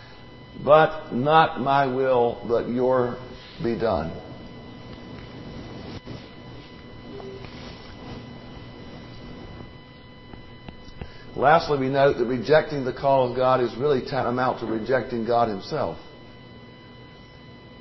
but 0.63 1.11
not 1.11 1.59
my 1.59 1.87
will, 1.87 2.45
but 2.47 2.69
your 2.69 3.17
be 3.63 3.77
done. 3.77 4.11
Lastly, 11.43 11.77
we 11.77 11.89
note 11.89 12.19
that 12.19 12.25
rejecting 12.25 12.85
the 12.85 12.93
call 12.93 13.29
of 13.29 13.35
God 13.35 13.59
is 13.59 13.75
really 13.75 13.99
tantamount 13.99 14.61
to 14.61 14.65
rejecting 14.65 15.25
God 15.25 15.49
Himself. 15.49 15.97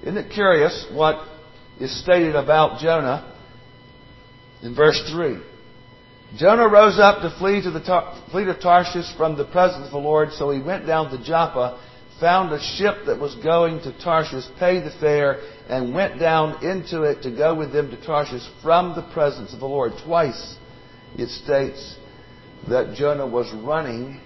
Isn't 0.02 0.16
it 0.16 0.32
curious 0.32 0.84
what 0.90 1.24
is 1.78 1.96
stated 2.02 2.34
about 2.34 2.80
Jonah 2.80 3.38
in 4.62 4.74
verse 4.74 5.00
3? 5.12 5.36
Jonah 6.36 6.66
rose 6.68 6.98
up 6.98 7.22
to 7.22 7.38
flee 7.38 7.62
to 7.62 7.70
the 7.70 7.78
tar- 7.78 8.20
flee 8.32 8.46
to 8.46 8.58
Tarshish 8.58 9.16
from 9.16 9.38
the 9.38 9.44
presence 9.44 9.86
of 9.86 9.92
the 9.92 9.98
Lord, 9.98 10.32
so 10.32 10.50
he 10.50 10.60
went 10.60 10.84
down 10.84 11.16
to 11.16 11.24
Joppa, 11.24 11.80
found 12.18 12.52
a 12.52 12.60
ship 12.60 13.06
that 13.06 13.20
was 13.20 13.36
going 13.36 13.78
to 13.82 13.96
Tarshish, 14.02 14.46
paid 14.58 14.82
the 14.82 14.90
fare, 14.98 15.40
and 15.68 15.94
went 15.94 16.18
down 16.18 16.64
into 16.64 17.02
it 17.02 17.22
to 17.22 17.30
go 17.30 17.54
with 17.54 17.72
them 17.72 17.92
to 17.92 18.04
Tarshish 18.04 18.42
from 18.60 18.96
the 18.96 19.08
presence 19.14 19.54
of 19.54 19.60
the 19.60 19.68
Lord. 19.68 19.92
Twice 20.04 20.56
it 21.16 21.28
states 21.28 21.98
that 22.68 22.94
Jonah 22.94 23.26
was 23.26 23.52
running 23.52 24.20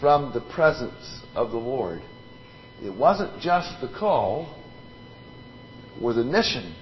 from 0.00 0.32
the 0.32 0.40
presence 0.40 1.22
of 1.34 1.50
the 1.50 1.56
Lord. 1.56 2.02
It 2.82 2.94
wasn't 2.94 3.40
just 3.40 3.80
the 3.80 3.88
call 3.88 4.62
or 6.02 6.12
the 6.12 6.24
mission 6.24 6.74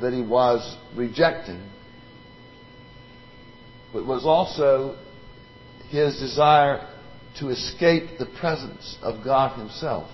that 0.00 0.12
he 0.12 0.22
was 0.22 0.76
rejecting, 0.94 1.68
but 3.92 4.00
it 4.00 4.06
was 4.06 4.24
also 4.24 4.96
his 5.90 6.18
desire 6.18 6.88
to 7.38 7.48
escape 7.50 8.18
the 8.18 8.26
presence 8.40 8.96
of 9.02 9.22
God 9.24 9.58
Himself. 9.58 10.10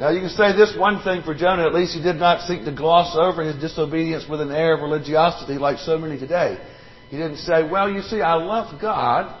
Now 0.00 0.08
you 0.08 0.20
can 0.20 0.30
say 0.30 0.56
this 0.56 0.74
one 0.78 1.02
thing 1.02 1.22
for 1.24 1.34
Jonah, 1.34 1.66
at 1.66 1.74
least 1.74 1.94
he 1.94 2.02
did 2.02 2.16
not 2.16 2.48
seek 2.48 2.64
to 2.64 2.72
gloss 2.72 3.14
over 3.20 3.44
his 3.44 3.60
disobedience 3.60 4.24
with 4.26 4.40
an 4.40 4.50
air 4.50 4.72
of 4.74 4.80
religiosity 4.80 5.58
like 5.58 5.76
so 5.76 5.98
many 5.98 6.18
today. 6.18 6.56
He 7.10 7.18
didn't 7.18 7.36
say, 7.36 7.68
well, 7.68 7.90
you 7.90 8.00
see, 8.00 8.22
I 8.22 8.36
love 8.36 8.80
God, 8.80 9.36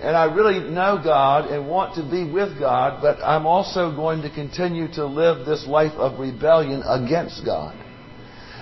and 0.00 0.16
I 0.16 0.32
really 0.32 0.60
know 0.60 1.00
God 1.02 1.50
and 1.50 1.66
want 1.66 1.96
to 1.96 2.08
be 2.08 2.30
with 2.30 2.56
God, 2.60 3.02
but 3.02 3.18
I'm 3.20 3.46
also 3.46 3.90
going 3.96 4.22
to 4.22 4.30
continue 4.30 4.86
to 4.92 5.06
live 5.06 5.44
this 5.44 5.66
life 5.66 5.94
of 5.94 6.20
rebellion 6.20 6.84
against 6.86 7.44
God. 7.44 7.74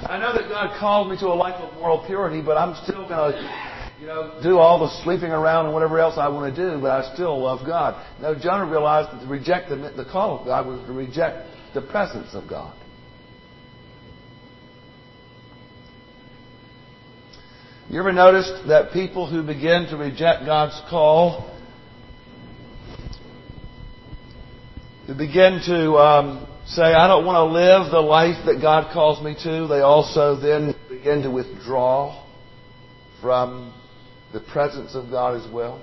I 0.00 0.16
know 0.16 0.32
that 0.32 0.48
God 0.48 0.78
called 0.80 1.10
me 1.10 1.18
to 1.18 1.26
a 1.26 1.36
life 1.36 1.60
of 1.60 1.74
moral 1.74 2.06
purity, 2.06 2.40
but 2.40 2.56
I'm 2.56 2.74
still 2.84 3.06
going 3.06 3.34
to, 3.34 3.75
you 4.00 4.06
know, 4.06 4.38
do 4.42 4.58
all 4.58 4.80
the 4.80 5.02
sleeping 5.02 5.30
around 5.30 5.66
and 5.66 5.74
whatever 5.74 5.98
else 5.98 6.18
I 6.18 6.28
want 6.28 6.54
to 6.54 6.70
do, 6.70 6.80
but 6.80 6.90
I 6.90 7.14
still 7.14 7.42
love 7.42 7.66
God. 7.66 7.94
Now, 8.20 8.34
Jonah 8.34 8.70
realized 8.70 9.12
that 9.12 9.24
to 9.24 9.26
reject 9.26 9.70
the, 9.70 9.76
the 9.76 10.04
call 10.04 10.40
of 10.40 10.46
God 10.46 10.66
was 10.66 10.86
to 10.86 10.92
reject 10.92 11.46
the 11.74 11.80
presence 11.80 12.34
of 12.34 12.48
God. 12.48 12.76
You 17.88 18.00
ever 18.00 18.12
noticed 18.12 18.68
that 18.68 18.92
people 18.92 19.30
who 19.30 19.42
begin 19.42 19.86
to 19.90 19.96
reject 19.96 20.44
God's 20.44 20.78
call, 20.90 21.56
who 25.06 25.14
begin 25.14 25.60
to 25.66 25.92
um, 25.94 26.48
say, 26.66 26.82
I 26.82 27.06
don't 27.06 27.24
want 27.24 27.36
to 27.36 27.44
live 27.44 27.92
the 27.92 28.00
life 28.00 28.44
that 28.46 28.60
God 28.60 28.92
calls 28.92 29.24
me 29.24 29.36
to, 29.44 29.68
they 29.68 29.80
also 29.80 30.34
then 30.34 30.74
begin 30.90 31.22
to 31.22 31.30
withdraw 31.30 32.24
from 33.22 33.72
the 34.32 34.40
presence 34.40 34.94
of 34.94 35.10
God 35.10 35.40
as 35.40 35.52
well. 35.52 35.82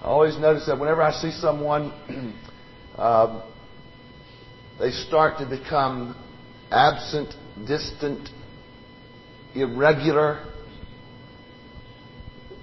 I 0.00 0.06
always 0.06 0.38
notice 0.38 0.66
that 0.66 0.78
whenever 0.78 1.02
I 1.02 1.12
see 1.12 1.30
someone, 1.30 1.92
um, 2.96 3.42
they 4.78 4.90
start 4.90 5.38
to 5.38 5.46
become 5.46 6.16
absent 6.70 7.34
distant, 7.66 8.28
irregular. 9.54 10.44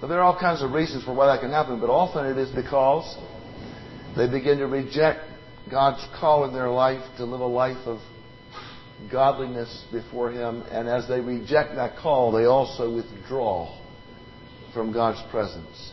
But 0.00 0.08
there 0.08 0.18
are 0.18 0.22
all 0.22 0.38
kinds 0.38 0.62
of 0.62 0.72
reasons 0.72 1.04
for 1.04 1.14
why 1.14 1.26
that 1.26 1.40
can 1.40 1.50
happen, 1.50 1.80
but 1.80 1.88
often 1.88 2.26
it 2.26 2.36
is 2.36 2.50
because 2.54 3.16
they 4.16 4.28
begin 4.28 4.58
to 4.58 4.66
reject 4.66 5.20
God's 5.70 6.06
call 6.18 6.44
in 6.44 6.52
their 6.52 6.68
life 6.68 7.02
to 7.16 7.24
live 7.24 7.40
a 7.40 7.46
life 7.46 7.86
of 7.86 8.00
godliness 9.10 9.84
before 9.90 10.30
Him, 10.30 10.62
and 10.70 10.88
as 10.88 11.08
they 11.08 11.20
reject 11.20 11.74
that 11.76 11.96
call, 11.96 12.32
they 12.32 12.44
also 12.44 12.94
withdraw 12.94 13.78
from 14.72 14.92
God's 14.92 15.22
presence. 15.30 15.92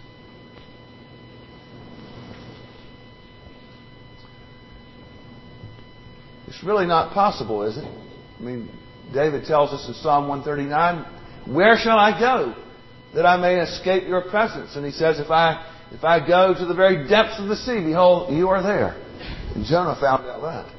It's 6.47 6.63
really 6.63 6.87
not 6.87 7.13
possible, 7.13 7.63
is 7.63 7.77
it? 7.77 7.85
I 7.85 8.41
mean, 8.41 8.69
David 9.13 9.45
tells 9.45 9.71
us 9.71 9.87
in 9.87 9.93
Psalm 9.95 10.27
139, 10.27 11.53
Where 11.53 11.77
shall 11.77 11.97
I 11.97 12.19
go 12.19 12.55
that 13.13 13.25
I 13.25 13.37
may 13.37 13.59
escape 13.59 14.07
your 14.07 14.21
presence? 14.29 14.75
And 14.75 14.85
he 14.85 14.91
says, 14.91 15.19
If 15.19 15.29
I, 15.29 15.65
if 15.91 16.03
I 16.03 16.25
go 16.25 16.53
to 16.53 16.65
the 16.65 16.73
very 16.73 17.07
depths 17.07 17.39
of 17.39 17.47
the 17.47 17.55
sea, 17.55 17.83
behold, 17.85 18.33
you 18.33 18.49
are 18.49 18.63
there. 18.63 18.99
And 19.55 19.65
Jonah 19.65 19.97
found 19.99 20.27
out 20.27 20.41
that. 20.41 20.78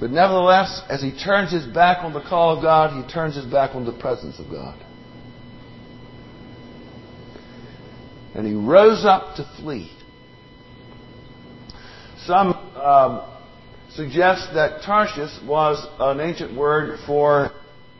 But 0.00 0.10
nevertheless, 0.10 0.80
as 0.88 1.02
he 1.02 1.10
turns 1.12 1.50
his 1.50 1.66
back 1.66 2.04
on 2.04 2.12
the 2.12 2.20
call 2.20 2.56
of 2.56 2.62
God, 2.62 3.04
he 3.04 3.12
turns 3.12 3.34
his 3.34 3.46
back 3.46 3.74
on 3.74 3.84
the 3.84 3.92
presence 3.92 4.38
of 4.38 4.48
God. 4.48 4.84
And 8.34 8.46
he 8.46 8.54
rose 8.54 9.04
up 9.04 9.34
to 9.36 9.50
flee. 9.60 9.90
Some 12.24 12.52
um, 12.76 13.28
suggests 13.90 14.48
that 14.54 14.82
Tarshish 14.82 15.42
was 15.44 15.84
an 15.98 16.20
ancient 16.20 16.56
word 16.56 17.00
for 17.04 17.50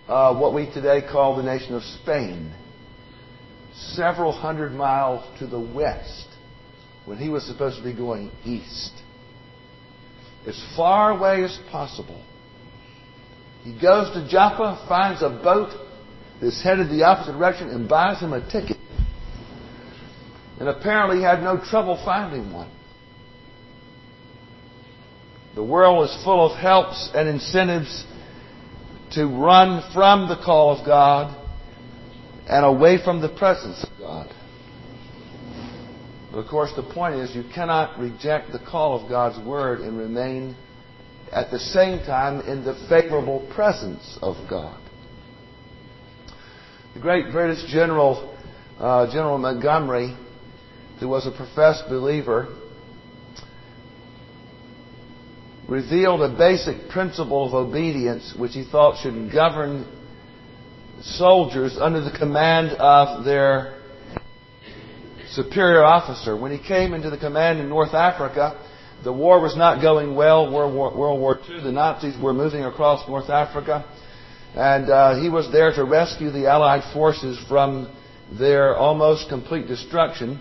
uh, 0.06 0.38
what 0.38 0.54
we 0.54 0.66
today 0.66 1.00
call 1.10 1.36
the 1.36 1.42
nation 1.42 1.74
of 1.74 1.82
Spain. 1.82 2.54
Several 3.74 4.30
hundred 4.30 4.72
miles 4.72 5.26
to 5.40 5.46
the 5.46 5.58
west 5.58 6.28
when 7.06 7.18
he 7.18 7.28
was 7.28 7.44
supposed 7.44 7.78
to 7.78 7.82
be 7.82 7.94
going 7.94 8.30
east. 8.44 8.92
As 10.48 10.58
far 10.74 11.10
away 11.10 11.44
as 11.44 11.58
possible. 11.70 12.24
He 13.64 13.78
goes 13.78 14.10
to 14.14 14.26
Joppa, 14.30 14.82
finds 14.88 15.22
a 15.22 15.28
boat 15.28 15.74
that's 16.40 16.62
headed 16.62 16.88
the 16.88 17.02
opposite 17.02 17.32
direction, 17.32 17.68
and 17.68 17.86
buys 17.86 18.20
him 18.20 18.32
a 18.32 18.40
ticket. 18.50 18.78
And 20.58 20.68
apparently 20.68 21.18
he 21.18 21.22
had 21.22 21.42
no 21.42 21.60
trouble 21.62 22.00
finding 22.02 22.50
one. 22.52 22.70
The 25.54 25.62
world 25.62 26.08
is 26.08 26.24
full 26.24 26.50
of 26.50 26.58
helps 26.58 27.10
and 27.14 27.28
incentives 27.28 28.06
to 29.12 29.26
run 29.26 29.82
from 29.92 30.28
the 30.28 30.36
call 30.36 30.78
of 30.78 30.86
God 30.86 31.36
and 32.48 32.64
away 32.64 33.02
from 33.02 33.20
the 33.20 33.28
presence 33.28 33.84
of 33.84 33.98
God. 33.98 34.34
But 36.30 36.38
of 36.38 36.48
course, 36.48 36.72
the 36.76 36.82
point 36.82 37.14
is 37.16 37.34
you 37.34 37.44
cannot 37.54 37.98
reject 37.98 38.52
the 38.52 38.58
call 38.58 39.00
of 39.00 39.08
God's 39.08 39.44
Word 39.46 39.80
and 39.80 39.96
remain 39.96 40.56
at 41.32 41.50
the 41.50 41.58
same 41.58 42.00
time 42.04 42.40
in 42.40 42.64
the 42.64 42.74
favorable 42.88 43.48
presence 43.54 44.18
of 44.20 44.36
God. 44.48 44.78
The 46.94 47.00
great 47.00 47.30
British 47.32 47.70
General, 47.70 48.36
uh, 48.78 49.06
General 49.06 49.38
Montgomery, 49.38 50.16
who 51.00 51.08
was 51.08 51.26
a 51.26 51.30
professed 51.30 51.84
believer, 51.88 52.54
revealed 55.68 56.22
a 56.22 56.36
basic 56.36 56.88
principle 56.88 57.46
of 57.46 57.54
obedience 57.54 58.34
which 58.36 58.52
he 58.52 58.64
thought 58.64 59.00
should 59.02 59.30
govern 59.32 59.86
soldiers 61.02 61.76
under 61.78 62.00
the 62.00 62.16
command 62.18 62.70
of 62.78 63.24
their 63.24 63.77
superior 65.32 65.84
officer. 65.84 66.36
When 66.36 66.52
he 66.52 66.58
came 66.58 66.94
into 66.94 67.10
the 67.10 67.18
command 67.18 67.60
in 67.60 67.68
North 67.68 67.94
Africa, 67.94 68.58
the 69.04 69.12
war 69.12 69.40
was 69.40 69.56
not 69.56 69.80
going 69.80 70.14
well. 70.14 70.52
World 70.52 70.74
War, 70.74 71.38
II, 71.48 71.62
the 71.62 71.72
Nazis 71.72 72.20
were 72.20 72.32
moving 72.32 72.64
across 72.64 73.06
North 73.08 73.30
Africa. 73.30 73.84
And 74.54 74.90
uh, 74.90 75.20
he 75.20 75.28
was 75.28 75.50
there 75.52 75.72
to 75.72 75.84
rescue 75.84 76.30
the 76.30 76.46
Allied 76.46 76.92
forces 76.92 77.38
from 77.48 77.94
their 78.38 78.76
almost 78.76 79.28
complete 79.28 79.68
destruction. 79.68 80.40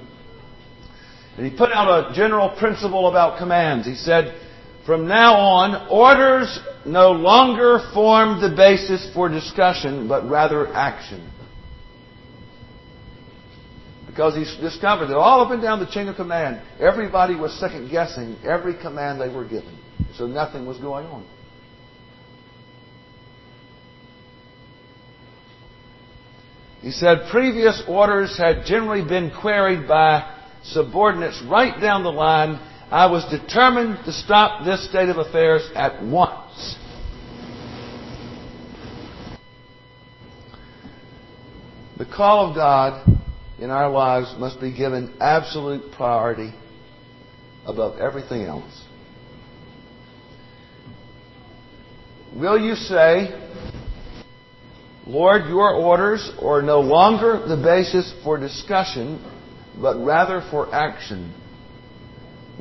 And 1.38 1.46
he 1.46 1.56
put 1.56 1.72
out 1.72 2.12
a 2.12 2.14
general 2.16 2.50
principle 2.58 3.10
about 3.10 3.38
commands. 3.38 3.86
He 3.86 3.96
said, 3.96 4.42
from 4.86 5.08
now 5.08 5.36
on, 5.36 5.88
orders 5.90 6.60
no 6.86 7.12
longer 7.12 7.80
form 7.94 8.42
the 8.42 8.56
basis 8.56 9.08
for 9.14 9.30
discussion, 9.30 10.08
but 10.08 10.28
rather 10.28 10.74
action. 10.74 11.30
Because 14.18 14.34
he's 14.36 14.56
discovered 14.56 15.10
that 15.10 15.16
all 15.16 15.42
up 15.42 15.52
and 15.52 15.62
down 15.62 15.80
the 15.80 15.86
chain 15.86 16.08
of 16.08 16.16
command, 16.16 16.60
everybody 16.80 17.36
was 17.36 17.54
second 17.60 17.92
guessing 17.92 18.36
every 18.44 18.74
command 18.74 19.22
they 19.22 19.30
were 19.30 19.44
given. 19.44 19.78
So 20.16 20.26
nothing 20.26 20.66
was 20.66 20.80
going 20.80 21.06
on. 21.06 21.24
He 26.82 26.90
said 26.90 27.28
previous 27.30 27.84
orders 27.88 28.36
had 28.40 28.66
generally 28.66 29.08
been 29.08 29.30
queried 29.40 29.88
by 29.88 30.36
subordinates 30.64 31.40
right 31.48 31.80
down 31.80 32.02
the 32.02 32.12
line 32.12 32.60
I 32.90 33.06
was 33.12 33.24
determined 33.30 34.04
to 34.06 34.12
stop 34.12 34.66
this 34.66 34.90
state 34.90 35.10
of 35.10 35.18
affairs 35.18 35.70
at 35.76 36.04
once. 36.04 36.76
The 42.00 42.06
call 42.06 42.50
of 42.50 42.56
God 42.56 43.17
in 43.60 43.72
our 43.72 43.90
lives 43.90 44.36
must 44.38 44.62
be 44.62 44.72
given 44.76 45.16
absolute 45.20 45.92
priority 45.94 46.54
above 47.66 48.00
everything 48.00 48.44
else. 48.44 48.84
Will 52.36 52.60
you 52.60 52.76
say, 52.76 53.30
Lord, 55.08 55.48
your 55.48 55.74
orders 55.74 56.32
are 56.42 56.62
no 56.62 56.82
longer 56.82 57.46
the 57.48 57.56
basis 57.56 58.14
for 58.24 58.38
discussion, 58.38 59.24
but 59.82 59.98
rather 59.98 60.46
for 60.52 60.74
action? 60.74 61.34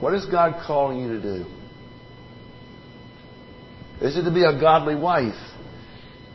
What 0.01 0.15
is 0.15 0.25
God 0.27 0.63
calling 0.67 1.01
you 1.01 1.09
to 1.09 1.21
do? 1.21 1.47
Is 4.01 4.17
it 4.17 4.23
to 4.23 4.33
be 4.33 4.45
a 4.45 4.59
godly 4.59 4.95
wife? 4.95 5.35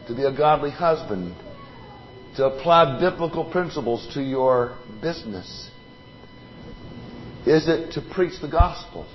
To 0.08 0.16
be 0.16 0.24
a 0.24 0.36
godly 0.36 0.72
husband? 0.72 1.36
To 2.38 2.46
apply 2.46 3.00
biblical 3.00 3.44
principles 3.52 4.08
to 4.14 4.22
your 4.22 4.78
business? 5.02 5.70
Is 7.46 7.68
it 7.68 7.94
to 7.94 8.02
preach 8.14 8.40
the 8.42 8.48
gospel? 8.48 9.06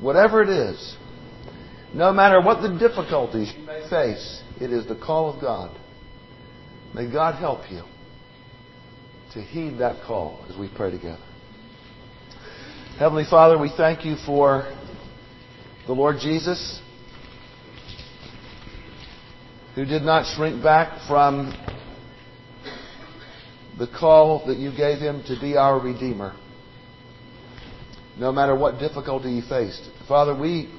Whatever 0.00 0.42
it 0.42 0.48
is, 0.48 0.96
No 1.92 2.12
matter 2.12 2.40
what 2.40 2.62
the 2.62 2.78
difficulties 2.78 3.52
you 3.56 3.64
may 3.64 3.88
face, 3.90 4.42
it 4.60 4.72
is 4.72 4.86
the 4.86 4.94
call 4.94 5.34
of 5.34 5.40
God. 5.40 5.76
May 6.94 7.10
God 7.10 7.34
help 7.34 7.68
you 7.70 7.82
to 9.32 9.40
heed 9.40 9.78
that 9.78 10.04
call 10.04 10.44
as 10.48 10.56
we 10.56 10.70
pray 10.74 10.92
together. 10.92 11.22
Heavenly 12.98 13.24
Father, 13.28 13.58
we 13.58 13.72
thank 13.76 14.04
you 14.04 14.16
for 14.24 14.72
the 15.86 15.92
Lord 15.92 16.16
Jesus, 16.20 16.80
who 19.74 19.84
did 19.84 20.02
not 20.02 20.32
shrink 20.36 20.62
back 20.62 21.08
from 21.08 21.52
the 23.80 23.86
call 23.86 24.46
that 24.46 24.58
you 24.58 24.70
gave 24.76 24.98
him 24.98 25.24
to 25.26 25.40
be 25.40 25.56
our 25.56 25.80
Redeemer, 25.80 26.36
no 28.18 28.30
matter 28.30 28.54
what 28.54 28.78
difficulty 28.78 29.40
he 29.40 29.48
faced. 29.48 29.88
Father, 30.06 30.38
we, 30.38 30.70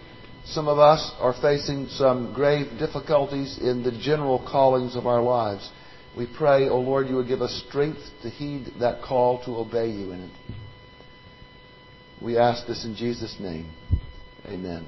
some 0.45 0.67
of 0.67 0.77
us, 0.77 1.11
are 1.17 1.33
facing 1.41 1.87
some 1.87 2.31
grave 2.31 2.77
difficulties 2.77 3.57
in 3.59 3.81
the 3.81 3.91
general 3.91 4.37
callings 4.39 4.95
of 4.95 5.07
our 5.07 5.21
lives. 5.23 5.67
We 6.15 6.27
pray, 6.37 6.65
O 6.69 6.73
oh 6.73 6.81
Lord, 6.81 7.07
you 7.07 7.15
would 7.15 7.27
give 7.27 7.41
us 7.41 7.63
strength 7.67 8.01
to 8.21 8.29
heed 8.29 8.67
that 8.79 9.01
call 9.01 9.43
to 9.45 9.57
obey 9.57 9.89
you 9.89 10.11
in 10.11 10.19
it. 10.21 10.31
We 12.21 12.37
ask 12.37 12.67
this 12.67 12.85
in 12.85 12.95
Jesus' 12.95 13.35
name. 13.39 13.71
Amen. 14.45 14.85